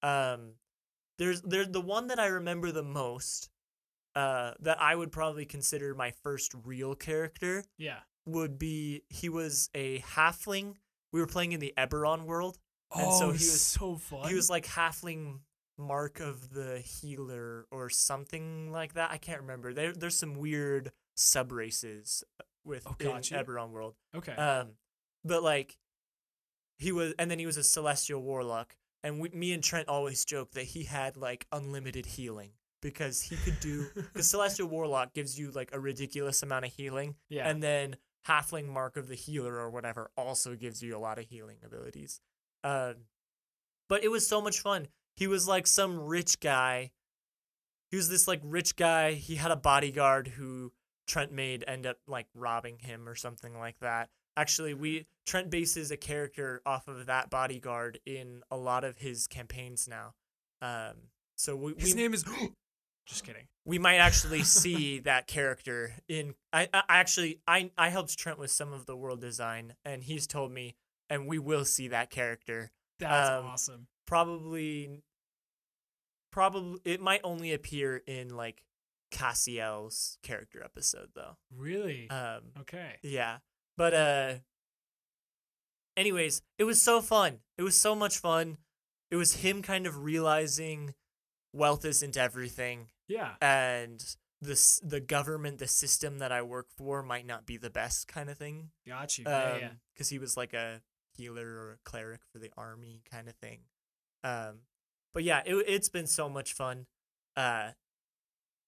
Mhm. 0.04 0.34
Um, 0.34 0.54
there's 1.18 1.40
there's 1.42 1.68
the 1.68 1.80
one 1.80 2.08
that 2.08 2.18
I 2.18 2.26
remember 2.26 2.72
the 2.72 2.82
most. 2.82 3.48
Uh, 4.16 4.54
that 4.60 4.80
I 4.82 4.96
would 4.96 5.12
probably 5.12 5.46
consider 5.46 5.94
my 5.94 6.10
first 6.24 6.52
real 6.64 6.96
character 6.96 7.64
Yeah. 7.78 8.00
would 8.26 8.58
be 8.58 9.04
he 9.08 9.28
was 9.28 9.70
a 9.72 10.00
halfling. 10.00 10.74
We 11.12 11.20
were 11.20 11.26
playing 11.26 11.52
in 11.52 11.60
the 11.60 11.74
Eberron 11.76 12.24
world. 12.24 12.58
And 12.94 13.06
oh, 13.08 13.18
so 13.18 13.26
he 13.26 13.32
was- 13.32 13.60
so 13.60 13.96
fun. 13.96 14.28
He 14.28 14.34
was 14.34 14.50
like 14.50 14.66
halfling 14.66 15.40
mark 15.78 16.20
of 16.20 16.50
the 16.50 16.78
healer 16.80 17.66
or 17.70 17.88
something 17.88 18.70
like 18.70 18.94
that. 18.94 19.10
I 19.10 19.16
can't 19.16 19.40
remember. 19.40 19.72
There 19.72 19.92
there's 19.92 20.16
some 20.16 20.34
weird 20.34 20.92
sub 21.16 21.52
races 21.52 22.22
with 22.64 22.86
Oh, 22.86 22.94
in 23.00 23.06
gotcha. 23.06 23.34
Eberron 23.42 23.70
World. 23.70 23.94
Okay. 24.14 24.32
Um, 24.34 24.72
but 25.24 25.42
like 25.42 25.76
he 26.78 26.92
was, 26.92 27.14
and 27.18 27.30
then 27.30 27.38
he 27.38 27.46
was 27.46 27.56
a 27.56 27.62
celestial 27.62 28.22
warlock, 28.22 28.74
and 29.04 29.20
we, 29.20 29.28
me 29.30 29.52
and 29.52 29.62
Trent 29.62 29.88
always 29.88 30.24
joke 30.24 30.52
that 30.52 30.64
he 30.64 30.84
had 30.84 31.16
like 31.16 31.46
unlimited 31.52 32.06
healing 32.06 32.50
because 32.82 33.20
he 33.20 33.36
could 33.36 33.60
do 33.60 33.86
because 33.94 34.26
celestial 34.28 34.68
warlock 34.68 35.12
gives 35.14 35.38
you 35.38 35.50
like 35.50 35.70
a 35.72 35.80
ridiculous 35.80 36.42
amount 36.42 36.64
of 36.66 36.72
healing, 36.72 37.14
yeah. 37.28 37.48
and 37.48 37.62
then 37.62 37.96
halfling 38.28 38.68
mark 38.68 38.96
of 38.96 39.08
the 39.08 39.14
healer 39.14 39.54
or 39.54 39.70
whatever 39.70 40.10
also 40.16 40.54
gives 40.54 40.82
you 40.82 40.96
a 40.96 40.98
lot 40.98 41.18
of 41.18 41.26
healing 41.26 41.58
abilities. 41.64 42.20
Um, 42.62 42.94
but 43.88 44.04
it 44.04 44.08
was 44.08 44.26
so 44.26 44.40
much 44.40 44.60
fun. 44.60 44.88
He 45.16 45.26
was 45.26 45.48
like 45.48 45.66
some 45.66 45.98
rich 45.98 46.40
guy. 46.40 46.90
He 47.90 47.96
was 47.96 48.08
this 48.08 48.28
like 48.28 48.40
rich 48.44 48.76
guy. 48.76 49.12
He 49.12 49.36
had 49.36 49.50
a 49.50 49.56
bodyguard 49.56 50.28
who 50.28 50.72
Trent 51.08 51.32
made 51.32 51.64
end 51.66 51.86
up 51.86 51.98
like 52.06 52.26
robbing 52.34 52.78
him 52.78 53.08
or 53.08 53.14
something 53.14 53.58
like 53.58 53.78
that. 53.80 54.10
Actually, 54.36 54.74
we 54.74 55.06
Trent 55.26 55.50
bases 55.50 55.90
a 55.90 55.96
character 55.96 56.62
off 56.64 56.88
of 56.88 57.06
that 57.06 57.30
bodyguard 57.30 57.98
in 58.06 58.42
a 58.50 58.56
lot 58.56 58.84
of 58.84 58.98
his 58.98 59.26
campaigns 59.26 59.88
now. 59.88 60.14
Um, 60.62 60.94
so 61.36 61.56
we, 61.56 61.74
His 61.78 61.94
we 61.94 62.00
name 62.00 62.14
is. 62.14 62.24
Just 63.10 63.24
kidding. 63.24 63.46
we 63.66 63.78
might 63.78 63.96
actually 63.96 64.42
see 64.44 65.00
that 65.00 65.26
character 65.26 65.92
in 66.08 66.34
I, 66.52 66.68
I 66.72 66.82
actually 66.88 67.40
I 67.46 67.70
I 67.76 67.88
helped 67.90 68.16
Trent 68.16 68.38
with 68.38 68.50
some 68.50 68.72
of 68.72 68.86
the 68.86 68.96
world 68.96 69.20
design 69.20 69.74
and 69.84 70.02
he's 70.02 70.26
told 70.26 70.50
me 70.52 70.76
and 71.10 71.26
we 71.26 71.38
will 71.38 71.64
see 71.64 71.88
that 71.88 72.08
character 72.10 72.70
That's 73.00 73.28
Um, 73.30 73.46
awesome. 73.46 73.86
probably 74.06 75.02
probably 76.30 76.80
it 76.84 77.00
might 77.00 77.20
only 77.24 77.52
appear 77.52 77.96
in 78.06 78.28
like 78.36 78.62
Cassiel's 79.10 80.16
character 80.22 80.62
episode 80.64 81.08
though 81.16 81.36
Really? 81.54 82.08
um 82.10 82.42
okay. 82.60 82.96
yeah 83.02 83.38
but 83.76 83.92
uh 83.92 84.34
anyways 85.96 86.42
it 86.58 86.64
was 86.64 86.80
so 86.80 87.00
fun 87.00 87.38
it 87.58 87.62
was 87.62 87.76
so 87.76 87.94
much 87.94 88.18
fun 88.18 88.58
it 89.10 89.16
was 89.16 89.34
him 89.34 89.62
kind 89.62 89.86
of 89.86 90.04
realizing 90.04 90.94
wealth 91.52 91.84
isn't 91.84 92.16
everything 92.16 92.86
Yeah. 93.10 93.34
and 93.42 94.02
the 94.40 94.52
s- 94.52 94.80
the 94.82 95.00
government, 95.00 95.58
the 95.58 95.66
system 95.68 96.18
that 96.18 96.32
I 96.32 96.40
work 96.42 96.68
for 96.70 97.02
might 97.02 97.26
not 97.26 97.44
be 97.44 97.56
the 97.58 97.68
best 97.70 98.08
kind 98.08 98.30
of 98.30 98.38
thing. 98.38 98.70
Got 98.86 99.18
you. 99.18 99.26
Um, 99.26 99.32
yeah, 99.32 99.56
yeah. 99.58 99.70
because 99.92 100.08
he 100.08 100.18
was 100.18 100.36
like 100.36 100.54
a 100.54 100.80
healer 101.14 101.46
or 101.46 101.72
a 101.72 101.78
cleric 101.84 102.20
for 102.32 102.38
the 102.38 102.50
army 102.56 103.02
kind 103.10 103.28
of 103.28 103.34
thing. 103.34 103.60
Um, 104.24 104.60
but 105.12 105.24
yeah, 105.24 105.42
it 105.44 105.54
it's 105.68 105.88
been 105.90 106.06
so 106.06 106.28
much 106.30 106.52
fun. 106.54 106.86
Uh, 107.36 107.72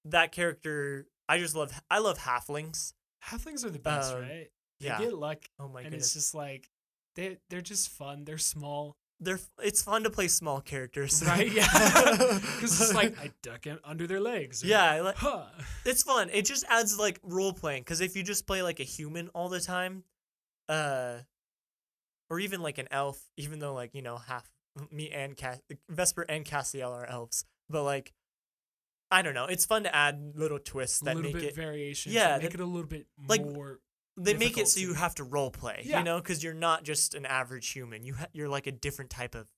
that 0.05 0.33
character, 0.33 1.07
I 1.29 1.39
just 1.39 1.55
love. 1.55 1.73
I 1.91 1.99
love 2.01 2.19
halflings. 2.19 2.93
Halflings 3.25 3.65
are 3.65 3.71
the 3.71 3.79
best, 3.79 4.13
um, 4.13 4.21
right? 4.23 4.51
They 4.81 4.87
Yeah. 4.89 4.99
get 4.99 5.15
luck, 5.15 5.45
Oh 5.59 5.69
my 5.69 5.75
god. 5.75 5.79
and 5.87 5.91
goodness, 5.93 6.07
it's 6.07 6.15
just 6.15 6.35
like 6.35 6.69
they 7.15 7.39
they're 7.49 7.61
just 7.61 7.89
fun. 7.89 8.25
They're 8.25 8.39
small, 8.39 8.97
they're 9.23 9.41
it's 9.63 9.83
fun 9.83 10.03
to 10.05 10.11
play 10.11 10.29
small 10.29 10.61
characters, 10.61 11.23
right? 11.27 11.51
Yeah. 11.51 11.67
Because 12.63 12.81
it's 12.81 12.95
like 12.95 13.19
I 13.19 13.31
duck 13.43 13.67
under 13.85 14.07
their 14.07 14.21
legs. 14.21 14.63
or, 14.63 14.67
yeah, 14.67 15.01
like, 15.01 15.17
Huh. 15.17 15.45
it's 15.85 16.03
fun. 16.03 16.29
It 16.33 16.45
just 16.45 16.65
adds 16.69 16.99
like 16.99 17.19
role 17.23 17.53
playing 17.53 17.83
because 17.83 18.01
if 18.01 18.17
you 18.17 18.23
just 18.23 18.47
play 18.47 18.63
like 18.63 18.81
a 18.81 18.85
human 18.85 19.29
all 19.35 19.49
the 19.49 19.61
time, 19.61 20.05
uh, 20.69 21.19
or 22.31 22.41
even 22.41 22.63
like 22.63 22.79
an 22.79 22.89
elf, 22.91 23.21
even 23.37 23.59
though 23.59 23.75
like 23.75 23.95
you 23.95 24.03
know 24.03 24.17
half 24.17 24.49
me 24.91 25.11
and 25.11 25.37
Cass- 25.37 25.61
Vesper 25.89 26.23
and 26.23 26.45
Cassiel 26.45 26.91
are 26.93 27.07
elves, 27.07 27.45
but 27.69 27.83
like 27.83 28.13
I 29.11 29.21
don't 29.23 29.35
know, 29.35 29.45
it's 29.47 29.67
fun 29.67 29.83
to 29.85 29.95
add 29.95 30.33
little 30.37 30.59
twists 30.59 31.03
A 31.03 31.05
that 31.07 31.17
little 31.17 31.31
make 31.33 31.41
bit 31.43 31.49
it. 31.51 31.55
variation. 31.55 32.13
yeah, 32.13 32.33
Make 32.39 32.43
that- 32.43 32.55
it 32.55 32.61
a 32.61 32.65
little 32.65 32.89
bit 32.89 33.07
like, 33.29 33.45
more. 33.45 33.79
They 34.17 34.35
make 34.35 34.59
it 34.59 34.69
so 34.69 34.81
you 34.81 34.95
have 34.95 35.15
to 35.17 35.25
role 35.25 35.51
play, 35.51 35.83
Yeah. 35.85 35.99
you 35.99 36.05
know, 36.05 36.19
because 36.19 36.45
you're 36.45 36.53
not 36.55 36.85
just 36.85 37.15
an 37.15 37.25
average 37.25 37.71
human. 37.71 38.05
You 38.05 38.15
ha- 38.15 38.27
you're 38.33 38.49
like 38.49 38.67
a 38.67 38.73
different 38.73 39.11
type 39.11 39.35
of 39.35 39.49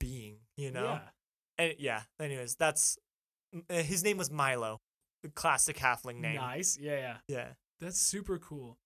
being, 0.00 0.38
you 0.56 0.70
know. 0.70 0.84
Yeah. 0.84 1.00
And 1.58 1.74
yeah. 1.78 2.02
Anyways, 2.20 2.56
that's 2.56 2.98
uh, 3.70 3.74
his 3.74 4.02
name 4.02 4.16
was 4.16 4.30
Milo, 4.30 4.80
the 5.22 5.28
classic 5.28 5.76
halfling 5.76 6.20
name. 6.20 6.36
Nice. 6.36 6.76
Yeah, 6.80 6.96
yeah. 6.96 7.16
Yeah. 7.28 7.48
That's 7.80 8.00
super 8.00 8.38
cool. 8.38 8.78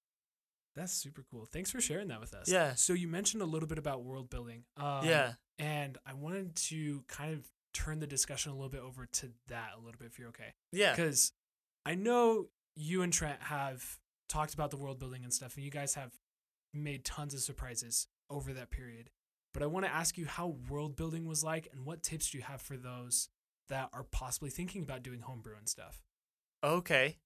That's 0.76 0.92
super 0.92 1.24
cool. 1.30 1.46
Thanks 1.46 1.70
for 1.70 1.80
sharing 1.80 2.08
that 2.08 2.20
with 2.20 2.34
us. 2.34 2.48
Yeah. 2.48 2.74
So 2.74 2.92
you 2.92 3.08
mentioned 3.08 3.42
a 3.42 3.46
little 3.46 3.68
bit 3.68 3.78
about 3.78 4.04
world 4.04 4.28
building. 4.30 4.64
Um, 4.76 5.04
yeah. 5.04 5.32
And 5.58 5.98
I 6.06 6.12
wanted 6.12 6.54
to 6.56 7.02
kind 7.08 7.32
of 7.32 7.50
turn 7.74 7.98
the 8.00 8.06
discussion 8.06 8.52
a 8.52 8.54
little 8.54 8.68
bit 8.70 8.82
over 8.82 9.06
to 9.06 9.30
that 9.48 9.70
a 9.76 9.78
little 9.78 9.98
bit 9.98 10.06
if 10.08 10.18
you're 10.18 10.28
okay. 10.28 10.52
Yeah. 10.72 10.92
Because 10.92 11.32
I 11.84 11.94
know 11.94 12.48
you 12.76 13.02
and 13.02 13.12
Trent 13.12 13.40
have 13.42 13.98
talked 14.28 14.54
about 14.54 14.70
the 14.70 14.76
world 14.76 14.98
building 14.98 15.24
and 15.24 15.32
stuff, 15.32 15.56
and 15.56 15.64
you 15.64 15.70
guys 15.70 15.94
have 15.94 16.12
made 16.72 17.04
tons 17.04 17.34
of 17.34 17.40
surprises 17.40 18.06
over 18.30 18.52
that 18.52 18.70
period. 18.70 19.10
But 19.54 19.62
I 19.62 19.66
want 19.66 19.86
to 19.86 19.94
ask 19.94 20.18
you 20.18 20.26
how 20.26 20.56
world 20.68 20.96
building 20.96 21.26
was 21.26 21.42
like 21.42 21.68
and 21.72 21.84
what 21.84 22.02
tips 22.02 22.30
do 22.30 22.38
you 22.38 22.44
have 22.44 22.60
for 22.60 22.76
those 22.76 23.28
that 23.68 23.88
are 23.92 24.04
possibly 24.04 24.50
thinking 24.50 24.82
about 24.82 25.02
doing 25.02 25.20
homebrew 25.20 25.56
and 25.56 25.68
stuff? 25.68 26.02
Okay. 26.62 27.16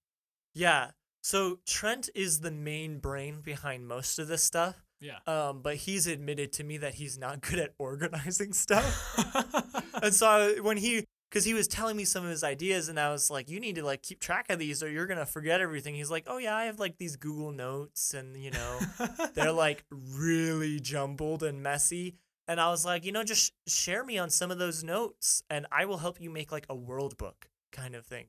Yeah. 0.55 0.91
So 1.23 1.59
Trent 1.67 2.11
is 2.15 2.41
the 2.41 2.51
main 2.51 2.99
brain 2.99 3.41
behind 3.45 3.87
most 3.87 4.19
of 4.19 4.29
this 4.29 4.43
stuff. 4.43 4.83
Yeah. 5.01 5.19
Um, 5.27 5.63
but 5.63 5.77
he's 5.77 6.07
admitted 6.07 6.53
to 6.55 6.65
me 6.65 6.79
that 6.79 6.95
he's 6.95 7.19
not 7.19 7.41
good 7.49 7.59
at 7.59 7.75
organizing 7.79 8.53
stuff. 8.53 9.85
and 10.03 10.15
so 10.15 10.27
I, 10.27 10.61
when 10.61 10.77
he, 10.77 11.05
because 11.33 11.47
he 11.47 11.55
was 11.55 11.67
telling 11.67 11.97
me 11.97 12.05
some 12.05 12.25
of 12.25 12.31
his 12.31 12.45
ideas, 12.45 12.91
and 12.91 13.01
I 13.01 13.11
was 13.11 13.31
like, 13.31 13.49
"You 13.49 13.59
need 13.59 13.77
to 13.77 13.85
like 13.85 14.03
keep 14.03 14.21
track 14.21 14.51
of 14.51 14.59
these, 14.59 14.83
or 14.83 14.91
you're 14.91 15.07
gonna 15.07 15.25
forget 15.25 15.63
everything." 15.63 15.95
He's 15.95 16.11
like, 16.11 16.25
"Oh 16.27 16.37
yeah, 16.37 16.55
I 16.55 16.65
have 16.65 16.79
like 16.79 16.99
these 16.99 17.17
Google 17.17 17.53
Notes, 17.53 18.13
and 18.13 18.37
you 18.37 18.51
know, 18.51 18.79
they're 19.35 19.51
like 19.51 19.85
really 19.91 20.79
jumbled 20.79 21.43
and 21.43 21.63
messy." 21.63 22.17
And 22.47 22.61
I 22.61 22.69
was 22.69 22.85
like, 22.85 23.07
"You 23.07 23.13
know, 23.13 23.25
just 23.25 23.55
share 23.67 24.05
me 24.05 24.19
on 24.19 24.29
some 24.29 24.51
of 24.51 24.59
those 24.59 24.85
notes, 24.85 25.43
and 25.49 25.67
I 25.73 25.87
will 25.87 25.99
help 25.99 26.21
you 26.21 26.29
make 26.29 26.53
like 26.53 26.67
a 26.69 26.75
world 26.75 27.17
book 27.17 27.49
kind 27.73 27.95
of 27.95 28.05
thing." 28.05 28.27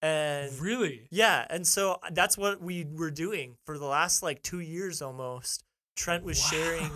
And 0.00 0.58
really? 0.58 1.08
yeah, 1.10 1.46
and 1.50 1.66
so 1.66 1.98
uh, 2.02 2.08
that's 2.10 2.38
what 2.38 2.62
we 2.62 2.86
were 2.90 3.10
doing 3.10 3.56
for 3.66 3.76
the 3.76 3.84
last 3.84 4.22
like 4.22 4.42
two 4.42 4.60
years 4.60 5.02
almost. 5.02 5.62
Trent 5.94 6.24
was 6.24 6.40
sharing 6.42 6.90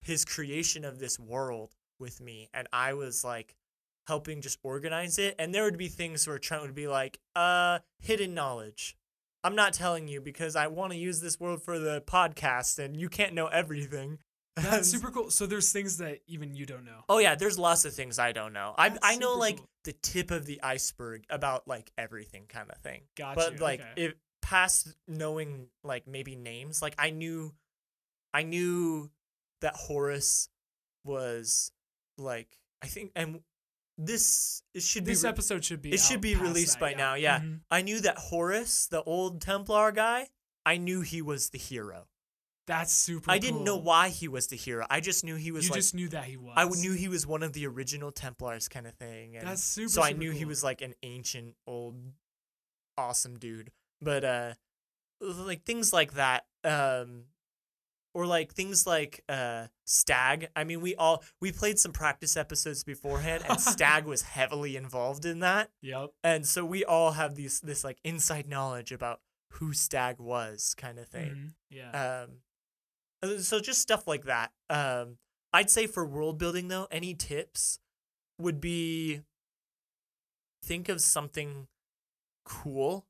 his 0.00 0.24
creation 0.24 0.86
of 0.86 0.98
this 0.98 1.18
world 1.18 1.74
with 1.98 2.22
me, 2.22 2.48
and 2.54 2.66
I 2.72 2.94
was 2.94 3.22
like 3.22 3.54
helping 4.06 4.40
just 4.40 4.58
organize 4.62 5.18
it. 5.18 5.34
And 5.38 5.54
there 5.54 5.64
would 5.64 5.78
be 5.78 5.88
things 5.88 6.26
where 6.26 6.38
Trent 6.38 6.62
would 6.62 6.74
be 6.74 6.88
like, 6.88 7.18
uh, 7.34 7.80
hidden 7.98 8.34
knowledge. 8.34 8.96
I'm 9.44 9.54
not 9.54 9.72
telling 9.72 10.08
you 10.08 10.20
because 10.20 10.56
I 10.56 10.66
want 10.66 10.92
to 10.92 10.98
use 10.98 11.20
this 11.20 11.38
world 11.38 11.62
for 11.62 11.78
the 11.78 12.00
podcast, 12.00 12.78
and 12.78 12.96
you 12.96 13.08
can't 13.08 13.32
know 13.32 13.46
everything. 13.46 14.18
That's 14.56 14.90
super 14.90 15.10
cool. 15.10 15.30
So 15.30 15.46
there's 15.46 15.70
things 15.70 15.98
that 15.98 16.20
even 16.26 16.54
you 16.54 16.66
don't 16.66 16.84
know. 16.84 17.04
Oh 17.08 17.18
yeah, 17.18 17.34
there's 17.34 17.58
lots 17.58 17.84
of 17.84 17.92
things 17.92 18.18
I 18.18 18.32
don't 18.32 18.52
know. 18.52 18.74
I 18.76 18.88
That's 18.88 19.00
I 19.02 19.16
know 19.16 19.34
like 19.36 19.58
cool. 19.58 19.68
the 19.84 19.92
tip 19.92 20.30
of 20.30 20.46
the 20.46 20.62
iceberg 20.62 21.24
about 21.30 21.68
like 21.68 21.92
everything 21.96 22.46
kind 22.48 22.70
of 22.70 22.78
thing. 22.78 23.02
Got 23.16 23.36
but 23.36 23.60
like 23.60 23.80
okay. 23.80 23.90
if 23.96 24.14
past 24.46 24.94
knowing 25.08 25.66
like 25.82 26.06
maybe 26.06 26.36
names 26.36 26.80
like 26.80 26.94
i 26.98 27.10
knew 27.10 27.52
i 28.32 28.44
knew 28.44 29.10
that 29.60 29.74
horace 29.74 30.48
was 31.04 31.72
like 32.16 32.46
i 32.80 32.86
think 32.86 33.10
and 33.16 33.40
this 33.98 34.62
it 34.74 34.82
should 34.82 35.04
this 35.04 35.22
be 35.22 35.26
re- 35.26 35.30
episode 35.30 35.64
should 35.64 35.80
be 35.82 35.92
it 35.92 36.00
should 36.00 36.20
be 36.20 36.34
released 36.34 36.74
that, 36.74 36.80
by 36.80 36.94
now, 36.94 37.14
yeah. 37.14 37.40
Mhm. 37.40 37.60
i 37.70 37.82
knew 37.82 38.00
that 38.00 38.18
Horus, 38.18 38.86
the 38.88 39.02
old 39.02 39.40
templar 39.40 39.90
guy 39.92 40.28
i 40.64 40.76
knew 40.76 41.00
he 41.00 41.22
was 41.22 41.50
the 41.50 41.58
hero 41.58 42.06
That's 42.66 42.92
super 42.92 43.30
i 43.30 43.38
didn't 43.38 43.64
know 43.64 43.76
why 43.76 44.08
he 44.10 44.28
was 44.28 44.48
the 44.48 44.56
hero 44.56 44.86
i 44.90 45.00
just 45.00 45.24
knew 45.24 45.36
he 45.36 45.50
was 45.50 45.64
You 45.64 45.70
like 45.70 45.78
just 45.78 45.94
knew 45.94 46.08
that 46.08 46.24
he 46.24 46.36
was. 46.36 46.54
i 46.56 46.64
knew 46.68 46.92
he 46.92 47.08
was 47.08 47.26
one 47.26 47.42
of 47.42 47.52
the 47.54 47.66
original 47.66 48.12
templars 48.12 48.68
kind 48.68 48.86
of 48.86 48.94
thing 48.94 49.36
and 49.36 49.46
That's 49.46 49.62
super 49.62 49.88
so 49.88 50.02
I 50.02 50.08
super 50.10 50.18
knew 50.20 50.30
he 50.32 50.44
was 50.44 50.62
like 50.62 50.82
an 50.82 50.94
ancient 51.02 51.54
old 51.66 51.96
awesome 52.98 53.38
dude. 53.38 53.70
But 54.00 54.24
uh 54.24 54.54
like 55.20 55.64
things 55.64 55.92
like 55.92 56.14
that 56.14 56.46
um 56.64 57.24
or 58.16 58.26
like 58.26 58.54
things 58.54 58.86
like 58.86 59.22
uh 59.28 59.66
Stag. 59.84 60.48
I 60.56 60.64
mean 60.64 60.80
we 60.80 60.94
all 60.94 61.22
we 61.40 61.52
played 61.52 61.78
some 61.78 61.92
practice 61.92 62.34
episodes 62.36 62.82
beforehand 62.82 63.44
and 63.46 63.60
Stag 63.60 64.06
was 64.06 64.22
heavily 64.22 64.74
involved 64.74 65.26
in 65.26 65.40
that. 65.40 65.70
Yep. 65.82 66.10
And 66.24 66.46
so 66.46 66.64
we 66.64 66.82
all 66.82 67.12
have 67.12 67.34
these 67.34 67.60
this 67.60 67.84
like 67.84 67.98
inside 68.02 68.48
knowledge 68.48 68.90
about 68.90 69.20
who 69.52 69.74
Stag 69.74 70.18
was 70.18 70.74
kind 70.74 70.98
of 70.98 71.06
thing. 71.08 71.30
Mhm. 71.30 71.54
Yeah. 71.70 72.24
Um, 72.24 72.30
uh, 73.22 73.38
so 73.38 73.60
just 73.60 73.80
stuff 73.82 74.06
like 74.08 74.24
that. 74.24 74.52
Um, 74.70 75.18
I'd 75.52 75.70
say 75.70 75.86
for 75.86 76.06
world 76.06 76.38
building 76.38 76.68
though, 76.68 76.88
any 76.90 77.14
tips 77.14 77.78
would 78.38 78.60
be 78.60 79.22
think 80.64 80.88
of 80.88 81.00
something 81.02 81.68
cool, 82.44 83.06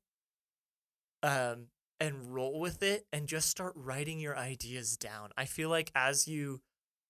um, 1.23 1.67
and 1.99 2.33
roll 2.33 2.59
with 2.59 2.83
it, 2.83 3.05
and 3.11 3.27
just 3.27 3.49
start 3.49 3.73
writing 3.75 4.19
your 4.19 4.37
ideas 4.37 4.97
down. 4.97 5.29
I 5.37 5.45
feel 5.45 5.69
like 5.69 5.91
as 5.95 6.27
you 6.27 6.61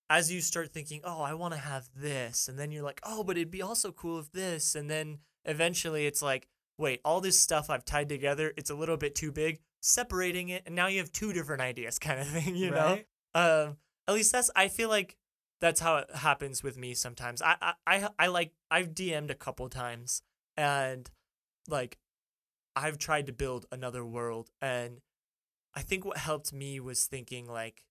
as 0.09 0.31
you 0.31 0.39
start 0.39 0.71
thinking, 0.71 1.01
oh, 1.03 1.21
I 1.21 1.33
want 1.33 1.53
to 1.53 1.59
have 1.59 1.89
this, 1.95 2.47
and 2.47 2.57
then 2.57 2.71
you're 2.71 2.83
like, 2.83 3.01
oh, 3.03 3.23
but 3.25 3.35
it'd 3.37 3.51
be 3.51 3.61
also 3.61 3.91
cool 3.91 4.19
if 4.19 4.31
this, 4.31 4.73
and 4.75 4.89
then 4.89 5.19
eventually 5.43 6.05
it's 6.05 6.21
like, 6.21 6.47
wait, 6.77 7.01
all 7.03 7.19
this 7.19 7.37
stuff 7.39 7.69
I've 7.69 7.83
tied 7.83 8.07
together, 8.07 8.53
it's 8.55 8.69
a 8.69 8.75
little 8.75 8.95
bit 8.97 9.15
too 9.15 9.31
big. 9.31 9.59
separating 9.81 10.49
it 10.49 10.63
and 10.65 10.75
now 10.75 10.87
you 10.87 10.97
have 10.99 11.11
two 11.11 11.31
different 11.33 11.61
ideas 11.61 11.99
kind 12.07 12.19
of 12.19 12.27
thing 12.27 12.55
you 12.55 12.71
Right. 12.71 13.05
know 13.35 13.65
um 13.67 13.77
at 14.07 14.15
least 14.15 14.31
that's 14.31 14.49
i 14.55 14.67
feel 14.67 14.89
like 14.89 15.15
that's 15.61 15.79
how 15.79 15.97
it 15.97 16.09
happens 16.15 16.63
with 16.63 16.77
me 16.77 16.93
sometimes 16.95 17.41
i 17.43 17.55
i 17.61 17.73
i, 17.85 18.09
I 18.17 18.27
like 18.27 18.51
i've 18.71 18.93
dm'd 18.95 19.29
a 19.29 19.35
couple 19.35 19.69
times 19.69 20.23
and 20.57 21.09
like 21.69 21.97
i've 22.83 22.97
tried 22.97 23.25
to 23.27 23.33
build 23.33 23.65
another 23.71 24.05
world 24.05 24.49
and 24.61 24.99
i 25.73 25.81
think 25.81 26.05
what 26.05 26.17
helped 26.17 26.53
me 26.53 26.79
was 26.79 27.05
thinking 27.05 27.47
like 27.47 27.83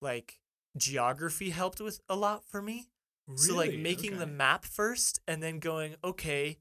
like 0.00 0.38
geography 0.76 1.50
helped 1.50 1.80
with 1.80 2.00
a 2.08 2.16
lot 2.16 2.44
for 2.44 2.60
me 2.60 2.88
Really? 3.26 3.38
so 3.40 3.56
like 3.56 3.74
making 3.74 4.18
the 4.18 4.26
map 4.26 4.64
first 4.64 5.20
and 5.26 5.42
then 5.42 5.58
going, 5.58 5.96
okay, 6.04 6.58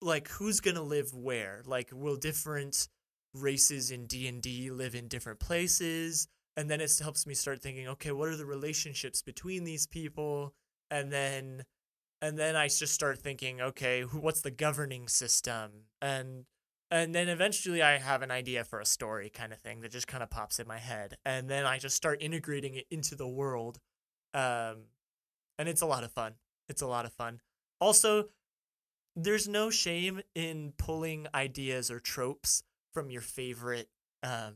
like 0.00 0.28
who's 0.28 0.60
gonna 0.60 0.82
live 0.82 1.12
where? 1.14 1.62
Like 1.66 1.90
will 1.92 2.16
different 2.16 2.88
races 3.34 3.90
in 3.90 4.06
D 4.06 4.26
and 4.26 4.40
D 4.40 4.70
live 4.70 4.94
in 4.94 5.08
different 5.08 5.38
places? 5.38 6.28
And 6.56 6.70
then 6.70 6.80
it 6.80 6.90
helps 7.00 7.26
me 7.26 7.34
start 7.34 7.60
thinking, 7.60 7.88
okay, 7.88 8.10
what 8.10 8.28
are 8.28 8.36
the 8.36 8.46
relationships 8.46 9.22
between 9.22 9.64
these 9.64 9.86
people? 9.86 10.54
And 10.90 11.12
then 11.12 11.64
and 12.20 12.38
then 12.38 12.56
I 12.56 12.68
just 12.68 12.94
start 12.94 13.18
thinking, 13.18 13.60
okay, 13.60 14.02
who, 14.02 14.18
what's 14.18 14.40
the 14.40 14.50
governing 14.50 15.08
system? 15.08 15.84
And 16.02 16.44
and 16.90 17.14
then 17.14 17.28
eventually 17.28 17.82
I 17.82 17.98
have 17.98 18.22
an 18.22 18.30
idea 18.30 18.64
for 18.64 18.80
a 18.80 18.86
story 18.86 19.28
kind 19.28 19.52
of 19.52 19.58
thing 19.58 19.80
that 19.80 19.90
just 19.92 20.06
kind 20.06 20.22
of 20.22 20.30
pops 20.30 20.58
in 20.58 20.66
my 20.66 20.78
head. 20.78 21.18
And 21.24 21.48
then 21.48 21.66
I 21.66 21.78
just 21.78 21.96
start 21.96 22.22
integrating 22.22 22.74
it 22.74 22.86
into 22.90 23.14
the 23.14 23.28
world. 23.28 23.78
Um, 24.32 24.86
and 25.58 25.68
it's 25.68 25.82
a 25.82 25.86
lot 25.86 26.02
of 26.02 26.12
fun. 26.12 26.34
It's 26.68 26.80
a 26.80 26.86
lot 26.86 27.04
of 27.04 27.12
fun. 27.12 27.40
Also, 27.78 28.28
there's 29.14 29.46
no 29.46 29.68
shame 29.68 30.22
in 30.34 30.72
pulling 30.78 31.26
ideas 31.34 31.90
or 31.90 32.00
tropes 32.00 32.62
from 32.94 33.10
your 33.10 33.20
favorite 33.20 33.90
um, 34.22 34.54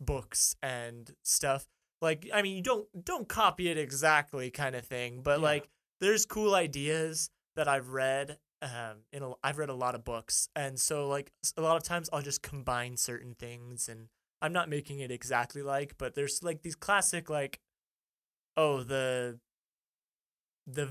books 0.00 0.56
and 0.62 1.12
stuff. 1.22 1.68
Like, 2.02 2.28
I 2.34 2.42
mean, 2.42 2.56
you 2.56 2.62
don't 2.62 2.88
don't 3.04 3.28
copy 3.28 3.68
it 3.68 3.78
exactly, 3.78 4.50
kind 4.50 4.74
of 4.74 4.84
thing. 4.84 5.20
But 5.22 5.38
Yeah. 5.38 5.44
like, 5.44 5.68
there's 6.00 6.26
cool 6.26 6.54
ideas 6.54 7.30
that 7.56 7.68
I've 7.68 7.88
read. 7.90 8.38
Um, 8.62 9.02
in 9.12 9.22
a, 9.22 9.32
I've 9.44 9.58
read 9.58 9.68
a 9.68 9.74
lot 9.74 9.94
of 9.94 10.02
books, 10.04 10.48
and 10.56 10.80
so 10.80 11.08
like 11.08 11.30
a 11.56 11.60
lot 11.62 11.76
of 11.76 11.82
times 11.82 12.08
I'll 12.12 12.22
just 12.22 12.42
combine 12.42 12.96
certain 12.96 13.34
things, 13.34 13.86
and 13.88 14.08
I'm 14.40 14.52
not 14.52 14.68
making 14.70 15.00
it 15.00 15.10
exactly 15.10 15.62
like, 15.62 15.94
but 15.98 16.14
there's 16.14 16.42
like 16.42 16.62
these 16.62 16.74
classic 16.74 17.28
like, 17.28 17.60
oh 18.56 18.82
the 18.82 19.38
the 20.66 20.88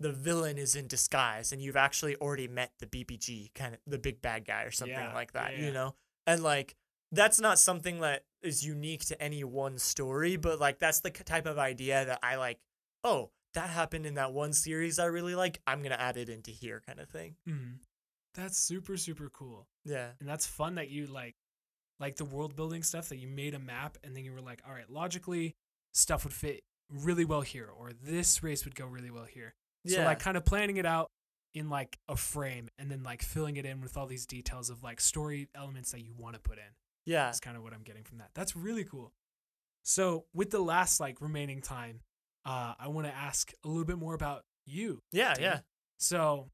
the 0.00 0.12
villain 0.12 0.58
is 0.58 0.76
in 0.76 0.86
disguise 0.86 1.50
and 1.50 1.60
you've 1.60 1.76
actually 1.76 2.14
already 2.16 2.46
met 2.46 2.70
the 2.78 2.86
BBG 2.86 3.52
kind 3.54 3.74
of 3.74 3.80
the 3.86 3.98
big 3.98 4.22
bad 4.22 4.44
guy 4.44 4.62
or 4.62 4.70
something 4.70 4.96
Yeah, 4.96 5.12
like 5.12 5.32
that, 5.32 5.56
yeah, 5.56 5.66
you 5.66 5.72
know? 5.72 5.94
And 6.26 6.42
like 6.42 6.76
that's 7.10 7.40
not 7.40 7.58
something 7.58 8.00
that 8.00 8.24
is 8.42 8.64
unique 8.64 9.04
to 9.06 9.20
any 9.20 9.42
one 9.42 9.78
story, 9.78 10.36
but 10.36 10.60
like 10.60 10.78
that's 10.78 11.00
the 11.00 11.10
type 11.10 11.46
of 11.46 11.58
idea 11.58 12.04
that 12.04 12.20
I 12.22 12.36
like, 12.36 12.60
oh, 13.02 13.30
that 13.58 13.70
happened 13.70 14.06
in 14.06 14.14
that 14.14 14.32
one 14.32 14.52
series 14.52 14.98
I 14.98 15.06
really 15.06 15.34
like. 15.34 15.60
I'm 15.66 15.82
to 15.82 16.00
add 16.00 16.16
it 16.16 16.28
into 16.28 16.50
here 16.50 16.80
kind 16.86 17.00
of 17.00 17.08
thing. 17.08 17.36
Mhm. 17.48 17.78
That's 18.34 18.56
super 18.58 18.96
super 18.96 19.28
cool. 19.30 19.66
Yeah. 19.84 20.10
And 20.20 20.28
that's 20.28 20.46
fun 20.46 20.76
that 20.76 20.88
you 20.90 21.06
like 21.06 21.34
like 22.00 22.16
the 22.16 22.24
world 22.24 22.54
building 22.54 22.82
stuff 22.84 23.08
that 23.08 23.16
you 23.16 23.26
made 23.26 23.54
a 23.54 23.58
map 23.58 23.98
and 24.04 24.14
then 24.16 24.24
you 24.24 24.32
were 24.32 24.40
like, 24.40 24.62
all 24.66 24.72
right, 24.72 24.88
logically 24.88 25.56
stuff 25.92 26.24
would 26.24 26.32
fit 26.32 26.62
really 26.88 27.24
well 27.24 27.40
here 27.40 27.68
or 27.68 27.92
this 27.92 28.42
race 28.42 28.64
would 28.64 28.74
go 28.76 28.86
really 28.86 29.10
well 29.10 29.24
here. 29.24 29.54
Yeah. 29.84 29.96
So 29.98 30.04
like 30.04 30.20
kind 30.20 30.36
of 30.36 30.44
planning 30.44 30.76
it 30.76 30.86
out 30.86 31.10
in 31.54 31.68
like 31.70 31.98
a 32.08 32.14
frame 32.16 32.68
and 32.78 32.90
then 32.90 33.02
like 33.02 33.22
filling 33.22 33.56
it 33.56 33.64
in 33.66 33.80
with 33.80 33.96
all 33.96 34.06
these 34.06 34.26
details 34.26 34.70
of 34.70 34.82
like 34.84 35.00
story 35.00 35.48
elements 35.54 35.90
that 35.92 36.00
you 36.00 36.12
want 36.16 36.34
to 36.34 36.40
put 36.40 36.58
in. 36.58 36.74
yeah. 37.06 37.24
That's 37.26 37.40
kind 37.40 37.56
of 37.56 37.62
what 37.64 37.72
I'm 37.72 37.82
getting 37.82 38.04
from 38.04 38.18
that. 38.18 38.30
That's 38.34 38.54
really 38.54 38.84
cool. 38.84 39.12
So 39.82 40.26
with 40.34 40.50
the 40.50 40.60
last 40.60 41.00
like 41.00 41.20
remaining 41.20 41.60
time, 41.62 42.00
uh, 42.44 42.74
I 42.78 42.88
want 42.88 43.06
to 43.06 43.14
ask 43.14 43.52
a 43.64 43.68
little 43.68 43.84
bit 43.84 43.98
more 43.98 44.14
about 44.14 44.44
you. 44.66 45.02
Yeah, 45.12 45.34
yeah. 45.38 45.60
So 45.98 46.50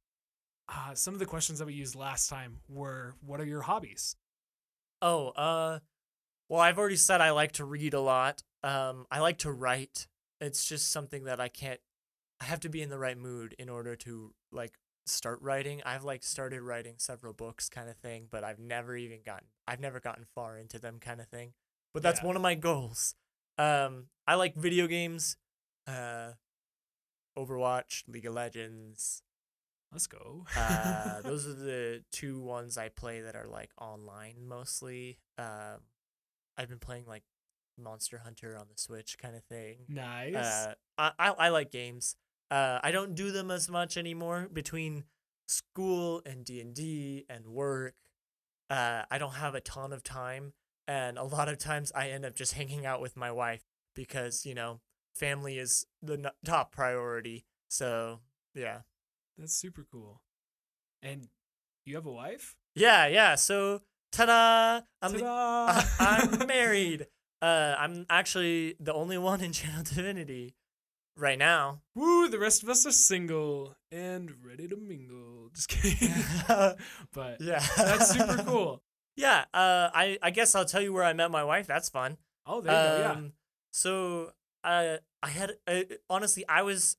uh, 0.68 0.94
some 0.94 1.14
of 1.14 1.20
the 1.20 1.26
questions 1.26 1.58
that 1.58 1.66
we 1.66 1.74
used 1.74 1.94
last 1.94 2.28
time 2.28 2.58
were, 2.68 3.14
what 3.24 3.40
are 3.40 3.44
your 3.46 3.62
hobbies? 3.62 4.16
Oh, 5.02 5.28
uh, 5.30 5.80
well, 6.48 6.60
I've 6.60 6.78
already 6.78 6.96
said 6.96 7.20
I 7.20 7.30
like 7.30 7.52
to 7.52 7.64
read 7.64 7.94
a 7.94 8.00
lot. 8.00 8.42
Um, 8.62 9.06
I 9.10 9.20
like 9.20 9.38
to 9.38 9.52
write. 9.52 10.06
It's 10.40 10.64
just 10.64 10.90
something 10.90 11.24
that 11.24 11.40
I 11.40 11.48
can't. 11.48 11.80
I 12.40 12.44
have 12.44 12.60
to 12.60 12.68
be 12.68 12.82
in 12.82 12.88
the 12.90 12.98
right 12.98 13.16
mood 13.18 13.54
in 13.58 13.68
order 13.68 13.96
to 13.96 14.32
like 14.52 14.74
start 15.06 15.40
writing. 15.42 15.82
I've 15.84 16.04
like 16.04 16.22
started 16.22 16.62
writing 16.62 16.94
several 16.98 17.32
books, 17.32 17.68
kind 17.68 17.88
of 17.88 17.96
thing, 17.96 18.26
but 18.30 18.44
I've 18.44 18.58
never 18.58 18.96
even 18.96 19.20
gotten. 19.24 19.48
I've 19.68 19.80
never 19.80 20.00
gotten 20.00 20.24
far 20.34 20.58
into 20.58 20.78
them, 20.78 20.98
kind 21.00 21.20
of 21.20 21.28
thing. 21.28 21.52
But 21.92 22.02
that's 22.02 22.20
Yeah. 22.20 22.26
one 22.26 22.36
of 22.36 22.42
my 22.42 22.54
goals. 22.54 23.14
Um, 23.58 24.06
I 24.26 24.34
like 24.34 24.54
video 24.54 24.86
games. 24.86 25.36
Uh, 25.86 26.32
Overwatch, 27.36 28.04
League 28.06 28.26
of 28.26 28.34
Legends, 28.34 29.22
Let's 29.92 30.06
go. 30.08 30.44
uh, 30.56 31.20
those 31.22 31.46
are 31.46 31.54
the 31.54 32.02
two 32.10 32.40
ones 32.40 32.76
I 32.76 32.88
play 32.88 33.20
that 33.20 33.36
are 33.36 33.46
like 33.46 33.70
online 33.80 34.46
mostly. 34.48 35.18
Um, 35.38 35.82
I've 36.58 36.68
been 36.68 36.78
playing 36.80 37.04
like 37.06 37.22
Monster 37.78 38.18
Hunter 38.18 38.56
on 38.56 38.66
the 38.68 38.76
Switch 38.76 39.16
kind 39.18 39.36
of 39.36 39.44
thing. 39.44 39.78
nice. 39.88 40.34
Uh, 40.34 40.74
I, 40.98 41.12
I 41.18 41.30
I 41.30 41.48
like 41.50 41.70
games. 41.70 42.16
Uh, 42.50 42.78
I 42.82 42.90
don't 42.92 43.14
do 43.14 43.30
them 43.32 43.50
as 43.50 43.68
much 43.68 43.96
anymore 43.96 44.48
between 44.52 45.04
school 45.48 46.22
and 46.26 46.44
D 46.44 46.60
and 46.60 46.74
D 46.74 47.24
and 47.28 47.46
work. 47.46 47.94
Uh, 48.70 49.02
I 49.10 49.18
don't 49.18 49.34
have 49.34 49.54
a 49.54 49.60
ton 49.60 49.92
of 49.92 50.02
time, 50.02 50.54
and 50.88 51.18
a 51.18 51.24
lot 51.24 51.48
of 51.48 51.58
times 51.58 51.92
I 51.94 52.08
end 52.10 52.24
up 52.24 52.34
just 52.34 52.54
hanging 52.54 52.84
out 52.86 53.00
with 53.00 53.16
my 53.16 53.30
wife 53.30 53.62
because 53.94 54.44
you 54.44 54.54
know 54.54 54.80
family 55.14 55.58
is 55.58 55.86
the 56.02 56.14
n- 56.14 56.30
top 56.44 56.72
priority. 56.72 57.44
So 57.68 58.20
yeah. 58.54 58.80
That's 59.38 59.54
super 59.56 59.84
cool. 59.90 60.20
And 61.02 61.28
you 61.84 61.96
have 61.96 62.06
a 62.06 62.12
wife? 62.12 62.56
Yeah, 62.76 63.06
yeah. 63.08 63.34
So, 63.34 63.82
ta-da! 64.12 64.80
I'm 65.02 65.12
Ta-da! 65.18 65.82
I'm 66.00 66.46
married. 66.46 67.06
Uh, 67.42 67.74
I'm 67.78 68.06
actually 68.08 68.74
the 68.80 68.94
only 68.94 69.18
one 69.18 69.42
in 69.42 69.52
Channel 69.58 69.82
Divinity 69.82 70.54
right 71.14 71.36
now. 71.38 71.82
Woo! 71.94 72.26
The 72.26 72.38
rest 72.38 72.62
of 72.62 72.70
us 72.70 72.86
are 72.86 72.90
single 72.92 73.76
and 73.92 74.32
ready 74.42 74.66
to 74.66 74.76
mingle. 74.76 75.50
Just 75.54 75.68
kidding. 75.68 76.08
but 77.12 77.42
Yeah, 77.42 77.62
that's 77.76 78.12
super 78.12 78.42
cool. 78.44 78.82
Yeah. 79.16 79.44
Uh, 79.52 79.90
I 79.92 80.16
I 80.22 80.30
guess 80.30 80.54
I'll 80.54 80.64
tell 80.64 80.80
you 80.80 80.94
where 80.94 81.04
I 81.04 81.12
met 81.12 81.30
my 81.30 81.44
wife. 81.44 81.66
That's 81.66 81.90
fun. 81.90 82.16
Oh, 82.46 82.62
there 82.62 82.72
you 82.72 82.88
go. 82.88 82.98
Yeah. 83.00 83.10
Um, 83.12 83.32
So, 83.72 84.32
uh, 84.64 84.96
I 85.22 85.28
had 85.28 85.52
uh, 85.66 85.82
honestly, 86.10 86.44
I 86.48 86.62
was, 86.62 86.96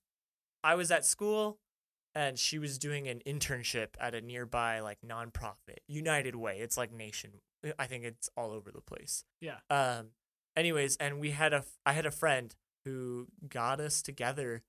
I 0.64 0.76
was 0.76 0.92
at 0.92 1.06
school, 1.06 1.58
and 2.14 2.38
she 2.40 2.60
was 2.60 2.78
doing 2.78 3.08
an 3.08 3.22
internship 3.26 3.90
at 4.00 4.16
a 4.16 4.22
nearby 4.22 4.80
like 4.80 5.00
nonprofit, 5.06 5.80
United 5.88 6.36
Way. 6.36 6.60
It's 6.60 6.78
like 6.78 6.94
nation. 6.94 7.32
I 7.80 7.88
think 7.88 8.04
it's 8.04 8.30
all 8.38 8.52
over 8.52 8.72
the 8.72 8.82
place. 8.82 9.26
Yeah. 9.42 9.58
Um. 9.70 10.08
Anyways, 10.56 10.96
and 10.98 11.20
we 11.20 11.32
had 11.32 11.54
a, 11.54 11.66
I 11.86 11.92
had 11.92 12.06
a 12.06 12.12
friend 12.12 12.56
who 12.86 13.28
got 13.50 13.82
us 13.82 14.02
together, 14.02 14.64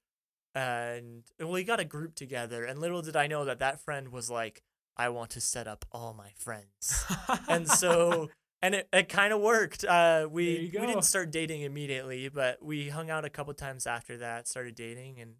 and 0.54 1.22
well, 1.38 1.52
we 1.52 1.62
got 1.62 1.78
a 1.78 1.84
group 1.84 2.14
together, 2.14 2.64
and 2.64 2.80
little 2.80 3.02
did 3.02 3.14
I 3.14 3.28
know 3.28 3.44
that 3.44 3.60
that 3.60 3.80
friend 3.80 4.08
was 4.08 4.28
like, 4.28 4.62
I 4.96 5.10
want 5.10 5.30
to 5.30 5.40
set 5.40 5.68
up 5.68 5.84
all 5.92 6.14
my 6.14 6.30
friends 6.36 7.04
and 7.48 7.68
so 7.68 8.30
and 8.62 8.74
it, 8.74 8.88
it 8.92 9.08
kind 9.08 9.32
of 9.32 9.40
worked 9.40 9.84
uh 9.84 10.26
we 10.30 10.70
we 10.72 10.86
didn't 10.86 11.02
start 11.02 11.30
dating 11.30 11.62
immediately 11.62 12.28
but 12.28 12.62
we 12.64 12.88
hung 12.88 13.10
out 13.10 13.24
a 13.24 13.30
couple 13.30 13.52
times 13.54 13.86
after 13.86 14.16
that 14.18 14.48
started 14.48 14.74
dating 14.74 15.20
and 15.20 15.34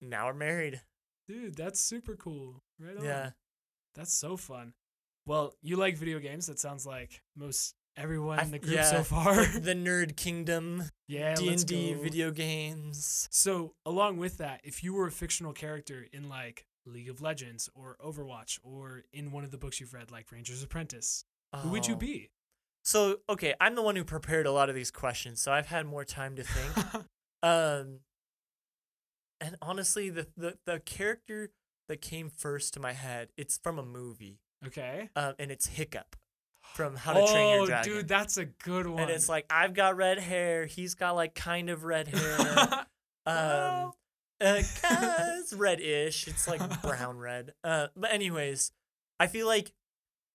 now 0.00 0.26
we're 0.26 0.34
married 0.34 0.80
Dude, 1.28 1.56
that's 1.56 1.80
super 1.80 2.14
cool. 2.14 2.62
Right 2.78 2.96
on. 2.96 3.04
yeah 3.04 3.30
That's 3.94 4.12
so 4.12 4.36
fun. 4.36 4.74
Well, 5.26 5.54
you 5.60 5.76
like 5.76 5.96
video 5.96 6.20
games. 6.20 6.46
That 6.46 6.60
sounds 6.60 6.86
like 6.86 7.20
most 7.34 7.74
everyone 7.96 8.38
in 8.38 8.50
the 8.52 8.58
group 8.60 8.76
yeah, 8.76 8.82
so 8.84 9.02
far. 9.02 9.34
the 9.44 9.74
nerd 9.74 10.16
kingdom 10.16 10.84
yeah, 11.08 11.34
d&d 11.34 11.94
video 11.94 12.30
games 12.30 13.26
So, 13.30 13.72
along 13.86 14.18
with 14.18 14.38
that, 14.38 14.60
if 14.64 14.84
you 14.84 14.92
were 14.94 15.06
a 15.06 15.10
fictional 15.10 15.52
character 15.52 16.06
in 16.12 16.28
like 16.28 16.66
League 16.84 17.08
of 17.08 17.20
Legends 17.22 17.68
or 17.74 17.96
Overwatch 18.04 18.60
or 18.62 19.02
in 19.12 19.32
one 19.32 19.42
of 19.44 19.50
the 19.50 19.58
books 19.58 19.80
you've 19.80 19.94
read, 19.94 20.10
like 20.12 20.30
Ranger's 20.30 20.62
Apprentice, 20.62 21.24
who 21.62 21.70
would 21.70 21.86
you 21.86 21.94
Oh. 21.94 21.98
be? 21.98 22.30
so 22.84 23.16
okay 23.28 23.52
i'm 23.60 23.74
the 23.74 23.82
one 23.82 23.96
who 23.96 24.04
prepared 24.04 24.46
a 24.46 24.52
lot 24.52 24.68
of 24.68 24.74
these 24.74 24.90
questions 24.92 25.40
so 25.40 25.50
i've 25.52 25.66
had 25.66 25.86
more 25.86 26.04
time 26.04 26.36
to 26.36 26.42
think 26.44 27.04
Um, 27.42 28.00
and 29.40 29.56
honestly, 29.60 30.08
the, 30.10 30.26
the 30.36 30.56
the 30.64 30.80
character 30.80 31.50
that 31.88 32.00
came 32.00 32.30
first 32.30 32.74
to 32.74 32.80
my 32.80 32.92
head, 32.92 33.28
it's 33.36 33.58
from 33.62 33.78
a 33.78 33.84
movie, 33.84 34.40
okay. 34.66 35.10
um, 35.14 35.34
and 35.38 35.50
it's 35.50 35.66
Hiccup 35.66 36.16
from 36.74 36.96
How 36.96 37.12
to 37.12 37.26
Train 37.26 37.54
Your 37.54 37.62
oh, 37.62 37.66
Dragon. 37.66 37.92
dude, 37.92 38.08
that's 38.08 38.38
a 38.38 38.46
good 38.46 38.86
one. 38.86 39.02
and 39.02 39.10
it's 39.10 39.28
like 39.28 39.44
I've 39.50 39.74
got 39.74 39.96
red 39.96 40.18
hair, 40.18 40.66
he's 40.66 40.94
got 40.94 41.14
like 41.14 41.34
kind 41.34 41.68
of 41.70 41.84
red 41.84 42.08
hair, 42.08 42.38
um, 43.26 43.92
uh, 44.40 44.62
it's 45.38 45.52
red-ish. 45.52 46.26
It's 46.28 46.48
like 46.48 46.82
brown 46.82 47.18
red. 47.18 47.52
Uh, 47.62 47.88
but 47.94 48.12
anyways, 48.12 48.72
I 49.20 49.26
feel 49.28 49.46
like 49.46 49.72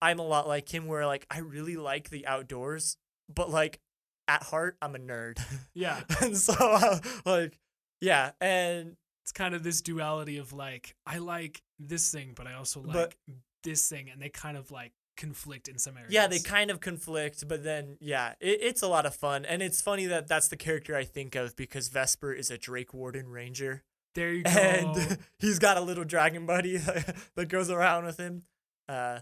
I'm 0.01 0.19
a 0.19 0.25
lot 0.25 0.47
like 0.47 0.73
him, 0.73 0.87
where 0.87 1.05
like 1.05 1.25
I 1.29 1.39
really 1.39 1.75
like 1.77 2.09
the 2.09 2.25
outdoors, 2.27 2.97
but 3.33 3.49
like 3.49 3.79
at 4.27 4.43
heart, 4.43 4.77
I'm 4.81 4.95
a 4.95 4.99
nerd. 4.99 5.39
Yeah. 5.73 6.01
and 6.21 6.37
so 6.37 6.53
uh, 6.57 6.99
like 7.25 7.57
yeah, 8.01 8.31
and 8.41 8.95
It's 9.23 9.31
kind 9.31 9.53
of 9.55 9.63
this 9.63 9.81
duality 9.81 10.37
of 10.37 10.53
like, 10.53 10.95
I 11.05 11.19
like 11.19 11.61
this 11.79 12.11
thing, 12.11 12.33
but 12.35 12.47
I 12.47 12.53
also 12.55 12.81
like 12.81 12.93
But- 12.93 13.15
this 13.63 13.87
thing. 13.87 14.09
And 14.09 14.19
they 14.21 14.29
kind 14.29 14.57
of 14.57 14.71
like 14.71 14.91
conflict 15.17 15.67
in 15.67 15.77
some 15.77 15.97
areas. 15.97 16.11
yeah, 16.11 16.25
they 16.25 16.39
kind 16.39 16.71
of 16.71 16.79
conflict, 16.79 17.47
but 17.47 17.63
then 17.63 17.97
yeah, 17.99 18.33
it, 18.39 18.57
it's 18.61 18.81
a 18.81 18.87
lot 18.87 19.05
of 19.05 19.13
fun, 19.13 19.45
and 19.45 19.61
it's 19.61 19.79
funny 19.81 20.07
that 20.07 20.27
that's 20.27 20.47
the 20.47 20.57
character 20.57 20.95
I 20.95 21.03
think 21.03 21.35
of 21.35 21.55
because 21.55 21.89
Vesper 21.89 22.33
is 22.33 22.49
a 22.49 22.57
Drakewarden 22.57 23.25
Ranger. 23.31 23.83
There 24.15 24.33
you 24.33 24.43
go. 24.45 24.49
and 24.49 25.19
he's 25.37 25.59
got 25.59 25.77
a 25.77 25.81
little 25.81 26.03
dragon 26.05 26.45
buddy 26.47 26.77
that 27.35 27.49
goes 27.49 27.69
around 27.69 28.05
with 28.05 28.17
him. 28.17 28.43
Uh, 28.89 29.19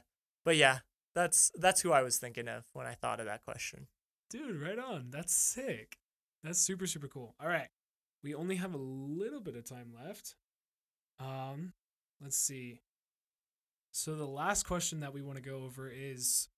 but 0.49 0.57
yeah, 0.57 0.79
that's 1.13 1.51
that's 1.59 1.81
who 1.81 1.91
I 1.91 2.01
was 2.01 2.17
thinking 2.17 2.47
of 2.47 2.65
when 2.73 2.88
I 2.88 2.95
thought 2.95 3.19
of 3.19 3.27
that 3.27 3.43
question. 3.45 3.85
Dude, 4.31 4.59
right 4.59 4.79
on. 4.79 5.12
That's 5.12 5.31
sick. 5.31 5.99
That's 6.43 6.57
super, 6.57 6.88
super 6.88 7.07
cool. 7.07 7.35
All 7.39 7.47
right. 7.47 7.67
We 8.23 8.33
only 8.33 8.55
have 8.55 8.73
a 8.73 8.79
little 8.79 9.41
bit 9.41 9.55
of 9.55 9.63
time 9.63 9.93
left. 9.95 10.33
Um, 11.19 11.73
let's 12.19 12.35
see. 12.35 12.81
So 13.91 14.15
the 14.15 14.25
last 14.25 14.63
question 14.63 15.01
that 15.01 15.13
we 15.13 15.21
want 15.21 15.35
to 15.35 15.43
go 15.47 15.62
over 15.65 15.88
is 15.88 16.49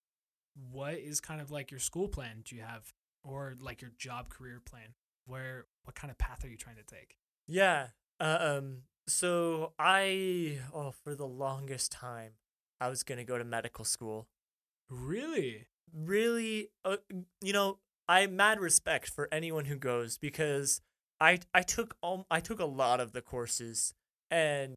what 0.72 0.94
is 0.94 1.20
kind 1.20 1.42
of 1.42 1.52
like 1.52 1.70
your 1.70 1.82
school 1.82 2.08
plan 2.08 2.44
do 2.46 2.56
you 2.56 2.62
have 2.62 2.94
or 3.26 3.56
like 3.60 3.82
your 3.82 3.92
job 3.98 4.30
career 4.30 4.62
plan? 4.66 4.94
Where 5.26 5.66
what 5.84 5.98
kind 5.98 6.12
of 6.12 6.18
path 6.18 6.46
are 6.46 6.50
you 6.50 6.56
trying 6.56 6.78
to 6.78 6.84
take? 6.84 7.18
Yeah. 7.46 7.88
Uh, 8.22 8.38
um. 8.40 8.84
So 9.10 9.74
I 9.78 10.60
oh 10.74 10.94
for 11.04 11.14
the 11.14 11.28
longest 11.28 11.92
time 11.92 12.36
I 12.82 12.90
was 12.90 13.04
gonna 13.04 13.24
go 13.24 13.38
to 13.38 13.46
medical 13.46 13.86
school. 13.86 14.28
Really? 14.90 15.68
Really, 15.94 16.70
uh, 16.84 16.98
you 17.42 17.54
know, 17.54 17.78
I 18.10 18.28
mad 18.28 18.60
respect 18.60 19.10
for 19.10 19.30
anyone 19.32 19.66
who 19.66 19.78
goes 19.78 20.18
because 20.18 20.82
I 21.20 21.40
I 21.54 21.62
took 21.62 21.96
all 22.02 22.26
I 22.32 22.40
took 22.40 22.60
a 22.60 22.66
lot 22.66 23.00
of 23.00 23.14
the 23.14 23.22
courses 23.22 23.94
and 24.32 24.76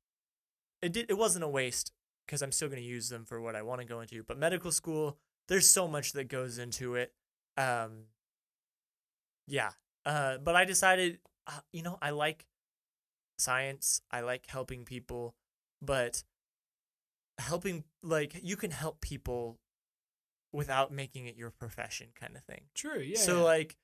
it 0.82 0.92
did 0.92 1.06
it 1.08 1.18
wasn't 1.18 1.44
a 1.44 1.48
waste 1.48 1.92
because 2.26 2.42
I'm 2.42 2.52
still 2.52 2.68
gonna 2.68 2.82
use 2.82 3.08
them 3.08 3.24
for 3.24 3.40
what 3.40 3.56
I 3.56 3.62
want 3.62 3.80
to 3.80 3.86
go 3.86 4.00
into. 4.00 4.22
But 4.22 4.38
medical 4.38 4.70
school, 4.70 5.18
there's 5.48 5.68
so 5.68 5.88
much 5.88 6.12
that 6.12 6.28
goes 6.28 6.58
into 6.58 6.94
it. 6.94 7.12
Um. 7.56 8.08
Yeah. 9.46 9.70
Uh. 10.04 10.38
But 10.38 10.56
I 10.56 10.64
decided, 10.64 11.20
uh, 11.46 11.60
you 11.72 11.82
know, 11.82 11.98
I 12.02 12.10
like 12.10 12.46
science. 13.38 14.02
I 14.10 14.20
like 14.20 14.46
helping 14.46 14.84
people, 14.84 15.34
but 15.80 16.22
helping 17.38 17.84
like 18.02 18.40
you 18.42 18.56
can 18.56 18.70
help 18.70 19.00
people 19.00 19.58
without 20.52 20.92
making 20.92 21.26
it 21.26 21.36
your 21.36 21.50
profession 21.50 22.08
kind 22.18 22.36
of 22.36 22.44
thing. 22.44 22.62
True. 22.74 23.00
Yeah. 23.00 23.18
so 23.18 23.38
yeah. 23.38 23.42
like 23.42 23.76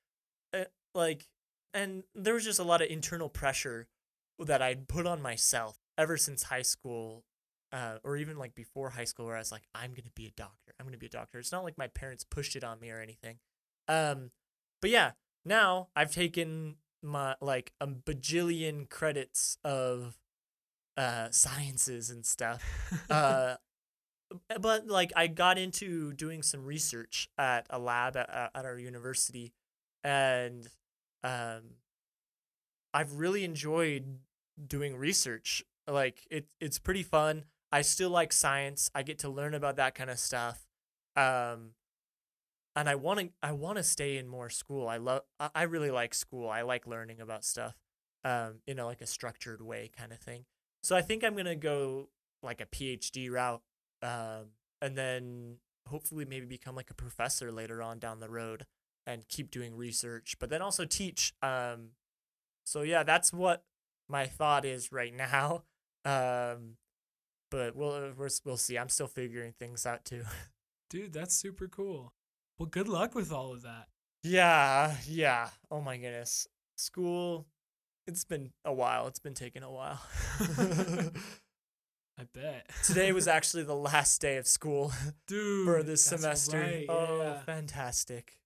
uh, 0.53 0.63
like 0.95 1.27
and 1.73 2.03
there 2.15 2.33
was 2.33 2.43
just 2.43 2.59
a 2.59 2.63
lot 2.63 2.81
of 2.81 2.89
internal 2.89 3.29
pressure 3.29 3.87
that 4.39 4.61
I'd 4.61 4.87
put 4.87 5.05
on 5.05 5.21
myself 5.21 5.77
ever 5.97 6.17
since 6.17 6.43
high 6.43 6.61
school 6.61 7.23
uh, 7.71 7.97
or 8.03 8.17
even 8.17 8.37
like 8.37 8.55
before 8.55 8.89
high 8.89 9.05
school 9.05 9.25
where 9.25 9.35
I 9.35 9.39
was 9.39 9.51
like 9.51 9.63
I'm 9.75 9.91
going 9.91 10.03
to 10.03 10.11
be 10.15 10.27
a 10.27 10.31
doctor. 10.31 10.73
I'm 10.79 10.85
going 10.85 10.93
to 10.93 10.99
be 10.99 11.05
a 11.05 11.09
doctor. 11.09 11.39
It's 11.39 11.51
not 11.51 11.63
like 11.63 11.77
my 11.77 11.87
parents 11.87 12.23
pushed 12.23 12.55
it 12.55 12.63
on 12.63 12.79
me 12.79 12.89
or 12.89 13.01
anything. 13.01 13.37
Um 13.87 14.31
but 14.81 14.89
yeah, 14.89 15.11
now 15.45 15.89
I've 15.95 16.11
taken 16.11 16.75
my 17.03 17.35
like 17.41 17.73
a 17.81 17.87
bajillion 17.87 18.89
credits 18.89 19.57
of 19.63 20.17
uh 20.97 21.29
sciences 21.31 22.09
and 22.09 22.25
stuff 22.25 22.63
uh 23.09 23.55
but 24.59 24.87
like 24.87 25.11
i 25.15 25.27
got 25.27 25.57
into 25.57 26.13
doing 26.13 26.41
some 26.41 26.63
research 26.63 27.29
at 27.37 27.65
a 27.69 27.79
lab 27.79 28.15
at, 28.15 28.51
at 28.53 28.65
our 28.65 28.77
university 28.77 29.53
and 30.03 30.67
um 31.23 31.61
i've 32.93 33.13
really 33.13 33.43
enjoyed 33.43 34.19
doing 34.67 34.95
research. 34.95 35.63
Like 35.87 36.27
it, 36.29 36.47
it's 36.59 36.79
pretty 36.79 37.03
fun. 37.03 37.45
I 37.71 37.81
still 37.81 38.09
like 38.09 38.33
science. 38.33 38.89
I 38.93 39.03
get 39.03 39.19
to 39.19 39.29
learn 39.29 39.53
about 39.53 39.77
that 39.77 39.95
kind 39.95 40.09
of 40.09 40.19
stuff 40.19 40.67
um 41.17 41.71
and 42.77 42.87
i 42.87 42.95
want 42.95 43.19
to 43.19 43.29
i 43.43 43.51
want 43.51 43.75
to 43.75 43.83
stay 43.83 44.17
in 44.17 44.27
more 44.27 44.49
school. 44.49 44.87
I 44.87 44.97
love 44.97 45.23
I, 45.39 45.49
I 45.53 45.63
really 45.63 45.91
like 45.91 46.13
school. 46.13 46.49
I 46.49 46.61
like 46.61 46.87
learning 46.87 47.19
about 47.19 47.43
stuff 47.43 47.75
um 48.23 48.61
in 48.67 48.79
a 48.79 48.85
like 48.85 49.01
a 49.01 49.07
structured 49.07 49.61
way 49.61 49.89
kind 49.97 50.11
of 50.13 50.19
thing 50.19 50.45
so 50.81 50.95
I 50.95 51.01
think 51.01 51.23
I'm 51.23 51.35
gonna 51.35 51.55
go 51.55 52.09
like 52.43 52.61
a 52.61 52.65
PhD 52.65 53.29
route, 53.29 53.61
um, 54.01 54.47
and 54.81 54.97
then 54.97 55.57
hopefully 55.87 56.25
maybe 56.25 56.45
become 56.45 56.75
like 56.75 56.89
a 56.89 56.95
professor 56.95 57.51
later 57.51 57.81
on 57.81 57.99
down 57.99 58.19
the 58.19 58.29
road 58.29 58.65
and 59.05 59.27
keep 59.27 59.51
doing 59.51 59.75
research, 59.75 60.35
but 60.39 60.49
then 60.49 60.61
also 60.61 60.85
teach. 60.85 61.33
Um, 61.41 61.89
so 62.63 62.81
yeah, 62.81 63.03
that's 63.03 63.33
what 63.33 63.63
my 64.07 64.25
thought 64.25 64.65
is 64.65 64.91
right 64.91 65.13
now. 65.15 65.63
Um, 66.05 66.77
but 67.49 67.75
we'll 67.75 68.13
we're, 68.17 68.29
we'll 68.45 68.57
see. 68.57 68.77
I'm 68.77 68.89
still 68.89 69.07
figuring 69.07 69.53
things 69.59 69.85
out 69.85 70.05
too. 70.05 70.23
Dude, 70.89 71.13
that's 71.13 71.35
super 71.35 71.67
cool. 71.67 72.13
Well, 72.57 72.67
good 72.67 72.87
luck 72.87 73.15
with 73.15 73.31
all 73.31 73.53
of 73.53 73.61
that. 73.63 73.87
yeah, 74.23 74.95
yeah. 75.07 75.49
Oh 75.69 75.81
my 75.81 75.97
goodness, 75.97 76.47
school. 76.75 77.47
It's 78.07 78.23
been 78.23 78.51
a 78.65 78.73
while. 78.73 79.07
It's 79.07 79.19
been 79.19 79.33
taking 79.33 79.63
a 79.63 79.71
while. 79.71 80.01
I 82.19 82.23
bet. 82.33 82.69
Today 82.83 83.11
was 83.11 83.27
actually 83.27 83.63
the 83.63 83.75
last 83.75 84.21
day 84.21 84.37
of 84.37 84.47
school. 84.47 84.91
Dude 85.27 85.65
for 85.65 85.83
this 85.83 86.03
that's 86.05 86.21
semester. 86.21 86.59
right, 86.59 86.85
Oh, 86.89 87.19
yeah. 87.21 87.39
fantastic. 87.43 88.37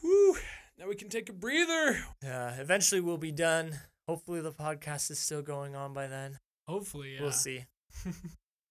Whew. 0.00 0.36
Now 0.78 0.88
we 0.88 0.94
can 0.94 1.08
take 1.08 1.28
a 1.28 1.32
breather. 1.32 1.98
Yeah, 2.22 2.54
eventually 2.60 3.00
we'll 3.00 3.18
be 3.18 3.32
done. 3.32 3.80
Hopefully 4.08 4.40
the 4.40 4.52
podcast 4.52 5.10
is 5.10 5.18
still 5.18 5.42
going 5.42 5.76
on 5.76 5.92
by 5.92 6.06
then. 6.06 6.38
Hopefully, 6.66 7.14
yeah. 7.14 7.22
We'll 7.22 7.32
see. 7.32 7.64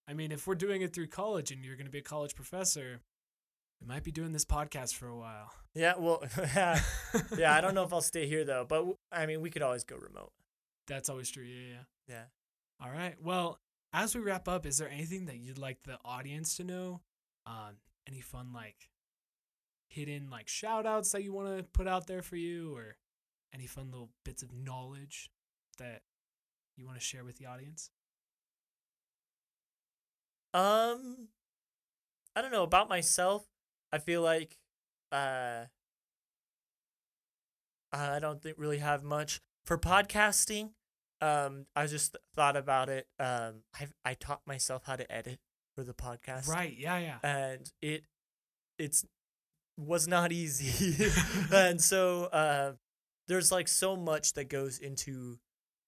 I 0.07 0.13
mean, 0.13 0.31
if 0.31 0.47
we're 0.47 0.55
doing 0.55 0.81
it 0.81 0.93
through 0.93 1.07
college 1.07 1.51
and 1.51 1.63
you're 1.63 1.75
going 1.75 1.85
to 1.85 1.91
be 1.91 1.99
a 1.99 2.03
college 2.03 2.35
professor, 2.35 2.99
we 3.81 3.87
might 3.87 4.03
be 4.03 4.11
doing 4.11 4.31
this 4.31 4.45
podcast 4.45 4.95
for 4.95 5.07
a 5.07 5.17
while. 5.17 5.51
Yeah, 5.73 5.93
well, 5.97 6.23
yeah, 6.37 6.79
yeah. 7.37 7.55
I 7.55 7.61
don't 7.61 7.73
know 7.73 7.83
if 7.83 7.91
I'll 7.91 8.01
stay 8.01 8.27
here 8.27 8.43
though, 8.43 8.65
but 8.67 8.85
I 9.11 9.25
mean, 9.25 9.41
we 9.41 9.49
could 9.49 9.61
always 9.61 9.83
go 9.83 9.95
remote. 9.95 10.31
That's 10.87 11.09
always 11.09 11.29
true. 11.29 11.43
Yeah, 11.43 11.69
yeah. 11.69 11.83
Yeah. 12.07 12.23
All 12.85 12.91
right. 12.91 13.15
Well, 13.21 13.59
as 13.93 14.15
we 14.15 14.21
wrap 14.21 14.47
up, 14.47 14.65
is 14.65 14.77
there 14.77 14.89
anything 14.89 15.25
that 15.25 15.37
you'd 15.37 15.57
like 15.57 15.83
the 15.83 15.97
audience 16.05 16.57
to 16.57 16.63
know? 16.63 17.01
Um, 17.45 17.77
any 18.07 18.21
fun 18.21 18.51
like 18.53 18.89
hidden 19.87 20.29
like 20.29 20.47
shout 20.47 20.85
outs 20.85 21.11
that 21.11 21.23
you 21.23 21.33
want 21.33 21.57
to 21.57 21.63
put 21.63 21.87
out 21.87 22.07
there 22.07 22.21
for 22.21 22.35
you 22.37 22.75
or 22.75 22.95
any 23.53 23.65
fun 23.67 23.91
little 23.91 24.09
bits 24.23 24.41
of 24.41 24.53
knowledge 24.53 25.29
that 25.77 26.01
you 26.77 26.85
want 26.85 26.97
to 26.97 27.03
share 27.03 27.23
with 27.23 27.37
the 27.37 27.45
audience? 27.45 27.89
Um, 30.53 31.29
I 32.35 32.41
don't 32.41 32.51
know 32.51 32.63
about 32.63 32.89
myself. 32.89 33.45
I 33.91 33.97
feel 33.97 34.21
like, 34.21 34.57
uh, 35.11 35.65
I 37.93 38.19
don't 38.19 38.41
think 38.41 38.57
really 38.57 38.77
have 38.77 39.03
much 39.03 39.41
for 39.65 39.77
podcasting. 39.77 40.71
Um, 41.19 41.65
I 41.75 41.85
just 41.87 42.15
thought 42.35 42.55
about 42.55 42.89
it. 42.89 43.07
Um, 43.19 43.63
I 43.75 43.87
I 44.05 44.13
taught 44.13 44.41
myself 44.47 44.83
how 44.85 44.95
to 44.95 45.11
edit 45.11 45.39
for 45.75 45.83
the 45.83 45.93
podcast. 45.93 46.47
Right. 46.47 46.75
Yeah, 46.77 46.97
yeah. 46.97 47.17
and 47.23 47.71
it 47.81 48.05
it's 48.77 49.05
was 49.77 50.07
not 50.07 50.31
easy 50.31 51.05
and 51.53 51.81
so 51.81 52.25
uh 52.25 52.73
there's 53.27 53.51
like 53.51 53.67
so 53.67 53.95
much 53.95 54.33
that 54.33 54.49
goes 54.49 54.77
into 54.77 55.39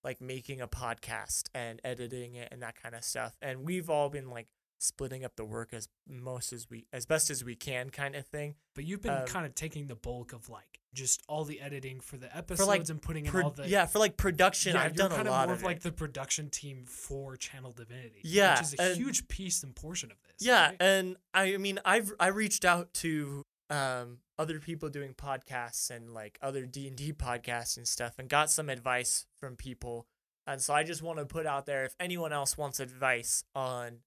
like 0.04 0.22
making 0.22 0.62
a 0.62 0.68
podcast 0.68 1.44
and 1.54 1.80
editing 1.84 2.36
it 2.36 2.50
and 2.52 2.62
that 2.62 2.82
kind 2.82 2.96
of 2.96 3.04
stuff 3.04 3.36
and 3.42 3.63
we've 3.63 3.89
all 3.89 4.10
been 4.10 4.30
like 4.30 4.48
splitting 4.84 5.24
up 5.24 5.36
the 5.36 5.46
work 5.46 5.74
as 5.74 5.88
most 6.08 6.52
as 6.52 6.69
we 6.69 6.86
as 6.91 7.06
best 7.06 7.30
as 7.30 7.43
we 7.43 7.56
can 7.56 7.89
kind 7.89 8.15
of 8.15 8.26
thing 8.28 8.56
But 8.76 8.84
you've 8.86 9.02
been 9.02 9.13
um, 9.13 9.26
kind 9.26 9.46
of 9.46 9.56
taking 9.56 9.88
the 9.88 9.96
bulk 9.96 10.34
of 10.34 10.50
like 10.50 10.80
just 10.93 11.22
all 11.28 11.43
the 11.46 11.62
editing 11.62 12.00
for 12.02 12.17
the 12.17 12.36
episodes 12.36 12.89
and 12.89 13.02
putting 13.02 13.26
in 13.26 13.36
all 13.41 13.50
the 13.50 13.67
yeah 13.67 13.86
for 13.86 14.00
like 14.00 14.17
production 14.17 14.76
Yeah, 14.76 14.82
i've 14.84 14.96
you're 14.96 15.08
done 15.08 15.12
a 15.13 15.15
kind 15.15 15.28
of 15.28 15.34
lot 15.34 15.48
more 15.48 15.54
of, 15.56 15.62
of 15.62 15.65
like 15.65 15.82
the 15.82 15.91
production 15.91 16.50
team 16.50 16.84
for 16.86 17.36
Channel 17.38 17.72
Divinity. 17.72 18.19
Yeah, 18.24 18.56
which 18.56 18.62
is 18.62 18.76
a 18.78 18.82
and- 18.84 18.98
huge 18.98 19.28
piece 19.28 19.63
and 19.63 19.74
portion 19.76 20.12
of 20.12 20.17
this. 20.24 20.46
Yeah, 20.46 20.67
right? 20.67 20.78
and 20.80 21.15
I 21.34 21.58
mean 21.58 21.80
I've 21.86 22.12
I 22.19 22.28
reached 22.28 22.65
out 22.65 22.93
to 22.96 23.43
um 23.69 24.19
other 24.38 24.60
people 24.60 24.89
doing 24.89 25.13
podcasts 25.13 25.89
and 25.89 26.13
like 26.13 26.38
other 26.41 26.65
D&D 26.65 27.13
podcasts 27.13 27.78
and 27.78 27.88
stuff 27.88 28.15
and 28.19 28.28
got 28.28 28.50
some 28.50 28.67
advice 28.67 29.26
from 29.39 29.56
people. 29.56 30.08
And 30.46 30.60
so 30.60 30.74
I 30.74 30.84
just 30.84 31.02
want 31.02 31.19
to 31.19 31.26
put 31.26 31.46
out 31.46 31.65
there 31.65 31.86
if 31.86 31.96
anyone 32.00 32.34
else 32.34 32.58
wants 32.58 32.80
advice 32.80 33.43
on 33.56 34.00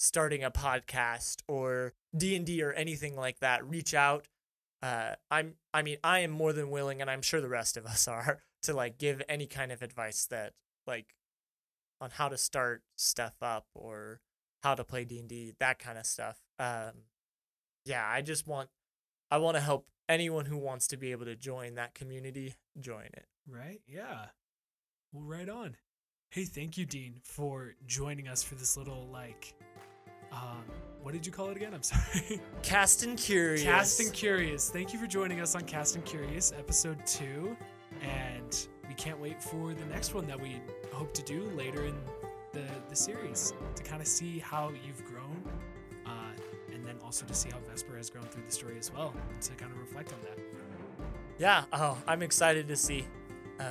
starting 0.00 0.42
a 0.42 0.50
podcast 0.50 1.42
or 1.46 1.92
D&D 2.16 2.62
or 2.62 2.72
anything 2.72 3.14
like 3.16 3.38
that, 3.40 3.68
reach 3.68 3.92
out. 3.92 4.26
Uh 4.82 5.14
I'm 5.30 5.56
I 5.74 5.82
mean 5.82 5.98
I 6.02 6.20
am 6.20 6.30
more 6.30 6.54
than 6.54 6.70
willing 6.70 7.02
and 7.02 7.10
I'm 7.10 7.20
sure 7.20 7.42
the 7.42 7.48
rest 7.50 7.76
of 7.76 7.84
us 7.84 8.08
are 8.16 8.42
to 8.62 8.72
like 8.72 8.98
give 8.98 9.22
any 9.28 9.46
kind 9.46 9.70
of 9.70 9.82
advice 9.82 10.24
that 10.26 10.54
like 10.86 11.14
on 12.00 12.10
how 12.10 12.28
to 12.28 12.38
start 12.38 12.82
stuff 12.96 13.34
up 13.42 13.66
or 13.74 14.20
how 14.62 14.74
to 14.74 14.84
play 14.84 15.04
D&D, 15.04 15.52
that 15.60 15.78
kind 15.78 15.98
of 15.98 16.06
stuff. 16.06 16.38
Um 16.58 17.04
yeah, 17.84 18.06
I 18.08 18.22
just 18.22 18.46
want 18.46 18.70
I 19.30 19.36
want 19.36 19.56
to 19.56 19.60
help 19.60 19.86
anyone 20.08 20.46
who 20.46 20.56
wants 20.56 20.86
to 20.88 20.96
be 20.96 21.12
able 21.12 21.26
to 21.26 21.36
join 21.36 21.74
that 21.74 21.94
community 21.94 22.54
join 22.80 23.04
it. 23.04 23.26
Right? 23.46 23.82
Yeah. 23.86 24.26
Well, 25.12 25.24
right 25.24 25.48
on. 25.48 25.76
Hey, 26.30 26.44
thank 26.44 26.78
you, 26.78 26.86
Dean, 26.86 27.16
for 27.24 27.74
joining 27.86 28.28
us 28.28 28.42
for 28.42 28.54
this 28.54 28.76
little 28.76 29.08
like, 29.12 29.52
um, 30.32 30.62
what 31.02 31.12
did 31.12 31.24
you 31.26 31.32
call 31.32 31.48
it 31.50 31.56
again? 31.56 31.72
I'm 31.74 31.82
sorry. 31.84 32.40
Cast 32.62 33.02
and 33.04 33.16
Curious. 33.18 33.62
Cast 33.62 34.00
and 34.00 34.12
Curious. 34.12 34.70
Thank 34.70 34.92
you 34.92 34.98
for 34.98 35.06
joining 35.06 35.40
us 35.40 35.54
on 35.54 35.62
Cast 35.62 35.96
and 35.96 36.04
Curious, 36.04 36.52
episode 36.58 37.04
two, 37.06 37.56
and 38.02 38.66
we 38.88 38.94
can't 38.94 39.18
wait 39.20 39.42
for 39.42 39.72
the 39.74 39.84
next 39.86 40.14
one 40.14 40.26
that 40.26 40.40
we 40.40 40.60
hope 40.92 41.12
to 41.14 41.22
do 41.22 41.44
later 41.56 41.84
in 41.86 41.94
the 42.52 42.64
the 42.88 42.96
series 42.96 43.54
to 43.76 43.82
kind 43.82 44.00
of 44.02 44.08
see 44.08 44.38
how 44.38 44.70
you've 44.86 45.04
grown, 45.04 45.42
uh, 46.06 46.10
and 46.74 46.84
then 46.84 46.96
also 47.04 47.24
to 47.26 47.34
see 47.34 47.48
how 47.50 47.58
Vesper 47.70 47.96
has 47.96 48.10
grown 48.10 48.24
through 48.24 48.42
the 48.44 48.52
story 48.52 48.76
as 48.78 48.92
well, 48.92 49.14
and 49.32 49.40
to 49.42 49.52
kind 49.54 49.72
of 49.72 49.78
reflect 49.78 50.12
on 50.12 50.18
that. 50.22 50.38
Yeah. 51.38 51.64
Oh, 51.72 51.96
I'm 52.06 52.22
excited 52.22 52.68
to 52.68 52.76
see. 52.76 53.06
Um, 53.58 53.66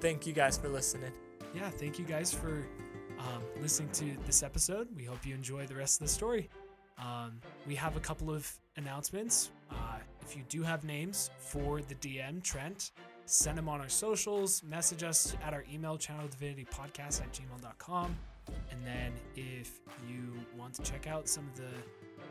thank 0.00 0.26
you 0.26 0.32
guys 0.32 0.56
for 0.56 0.68
listening. 0.68 1.12
yeah, 1.54 1.68
thank 1.70 1.98
you 1.98 2.04
guys 2.04 2.32
for 2.32 2.64
um, 3.20 3.42
listening 3.60 3.90
to 3.92 4.16
this 4.26 4.42
episode. 4.42 4.88
We 4.96 5.04
hope 5.04 5.24
you 5.26 5.34
enjoy 5.34 5.66
the 5.66 5.74
rest 5.74 6.00
of 6.00 6.06
the 6.06 6.12
story. 6.12 6.48
Um, 6.98 7.40
we 7.66 7.74
have 7.76 7.96
a 7.96 8.00
couple 8.00 8.30
of 8.30 8.50
announcements. 8.76 9.50
Uh, 9.70 9.98
if 10.20 10.36
you 10.36 10.42
do 10.48 10.62
have 10.62 10.84
names 10.84 11.30
for 11.38 11.80
the 11.80 11.94
DM, 11.96 12.42
Trent, 12.42 12.92
send 13.24 13.56
them 13.56 13.68
on 13.68 13.80
our 13.80 13.88
socials, 13.88 14.62
message 14.62 15.02
us 15.02 15.34
at 15.44 15.54
our 15.54 15.64
email 15.72 15.96
channel, 15.96 16.28
divinitypodcast 16.28 17.22
at 17.22 17.32
gmail.com. 17.32 18.16
And 18.70 18.84
then 18.84 19.12
if 19.36 19.80
you 20.08 20.32
want 20.56 20.74
to 20.74 20.82
check 20.82 21.06
out 21.06 21.28
some 21.28 21.46
of 21.48 21.56
the 21.56 21.70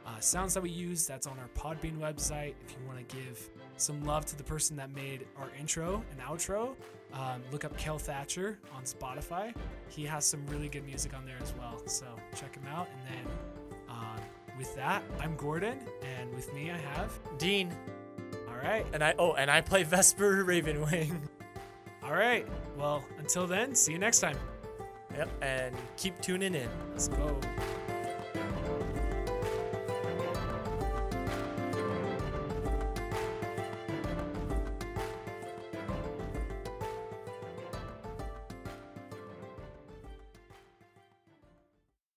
uh, 0.05 0.19
sounds 0.19 0.53
that 0.53 0.63
we 0.63 0.69
use, 0.69 1.05
that's 1.05 1.27
on 1.27 1.37
our 1.39 1.49
Podbean 1.55 1.97
website. 1.97 2.53
If 2.65 2.71
you 2.71 2.87
want 2.87 3.07
to 3.07 3.15
give 3.15 3.49
some 3.77 4.03
love 4.03 4.25
to 4.27 4.35
the 4.35 4.43
person 4.43 4.75
that 4.77 4.93
made 4.93 5.25
our 5.37 5.49
intro 5.59 6.03
and 6.11 6.19
outro, 6.21 6.75
um, 7.13 7.41
look 7.51 7.65
up 7.65 7.75
Cale 7.77 7.97
Thatcher 7.97 8.59
on 8.75 8.83
Spotify. 8.83 9.53
He 9.89 10.05
has 10.05 10.25
some 10.25 10.45
really 10.47 10.69
good 10.69 10.85
music 10.85 11.13
on 11.15 11.25
there 11.25 11.37
as 11.41 11.53
well. 11.59 11.81
So 11.87 12.05
check 12.35 12.55
him 12.55 12.65
out. 12.67 12.87
And 12.91 13.15
then 13.15 13.33
um, 13.89 14.19
with 14.57 14.75
that, 14.75 15.03
I'm 15.19 15.35
Gordon, 15.35 15.79
and 16.03 16.33
with 16.35 16.53
me 16.53 16.71
I 16.71 16.77
have. 16.77 17.17
Dean 17.37 17.73
All 18.47 18.57
right. 18.57 18.85
and 18.93 19.03
I. 19.03 19.15
Oh, 19.17 19.33
and 19.33 19.49
I 19.49 19.61
play 19.61 19.83
Vesper 19.83 20.43
Ravenwing. 20.45 21.17
All 22.03 22.13
right. 22.13 22.47
Well, 22.77 23.03
until 23.17 23.47
then, 23.47 23.75
see 23.75 23.91
you 23.91 23.99
next 23.99 24.19
time. 24.19 24.37
Yep. 25.15 25.29
And 25.41 25.75
keep 25.97 26.19
tuning 26.21 26.55
in. 26.55 26.69
Let's 26.91 27.07
go. 27.07 27.39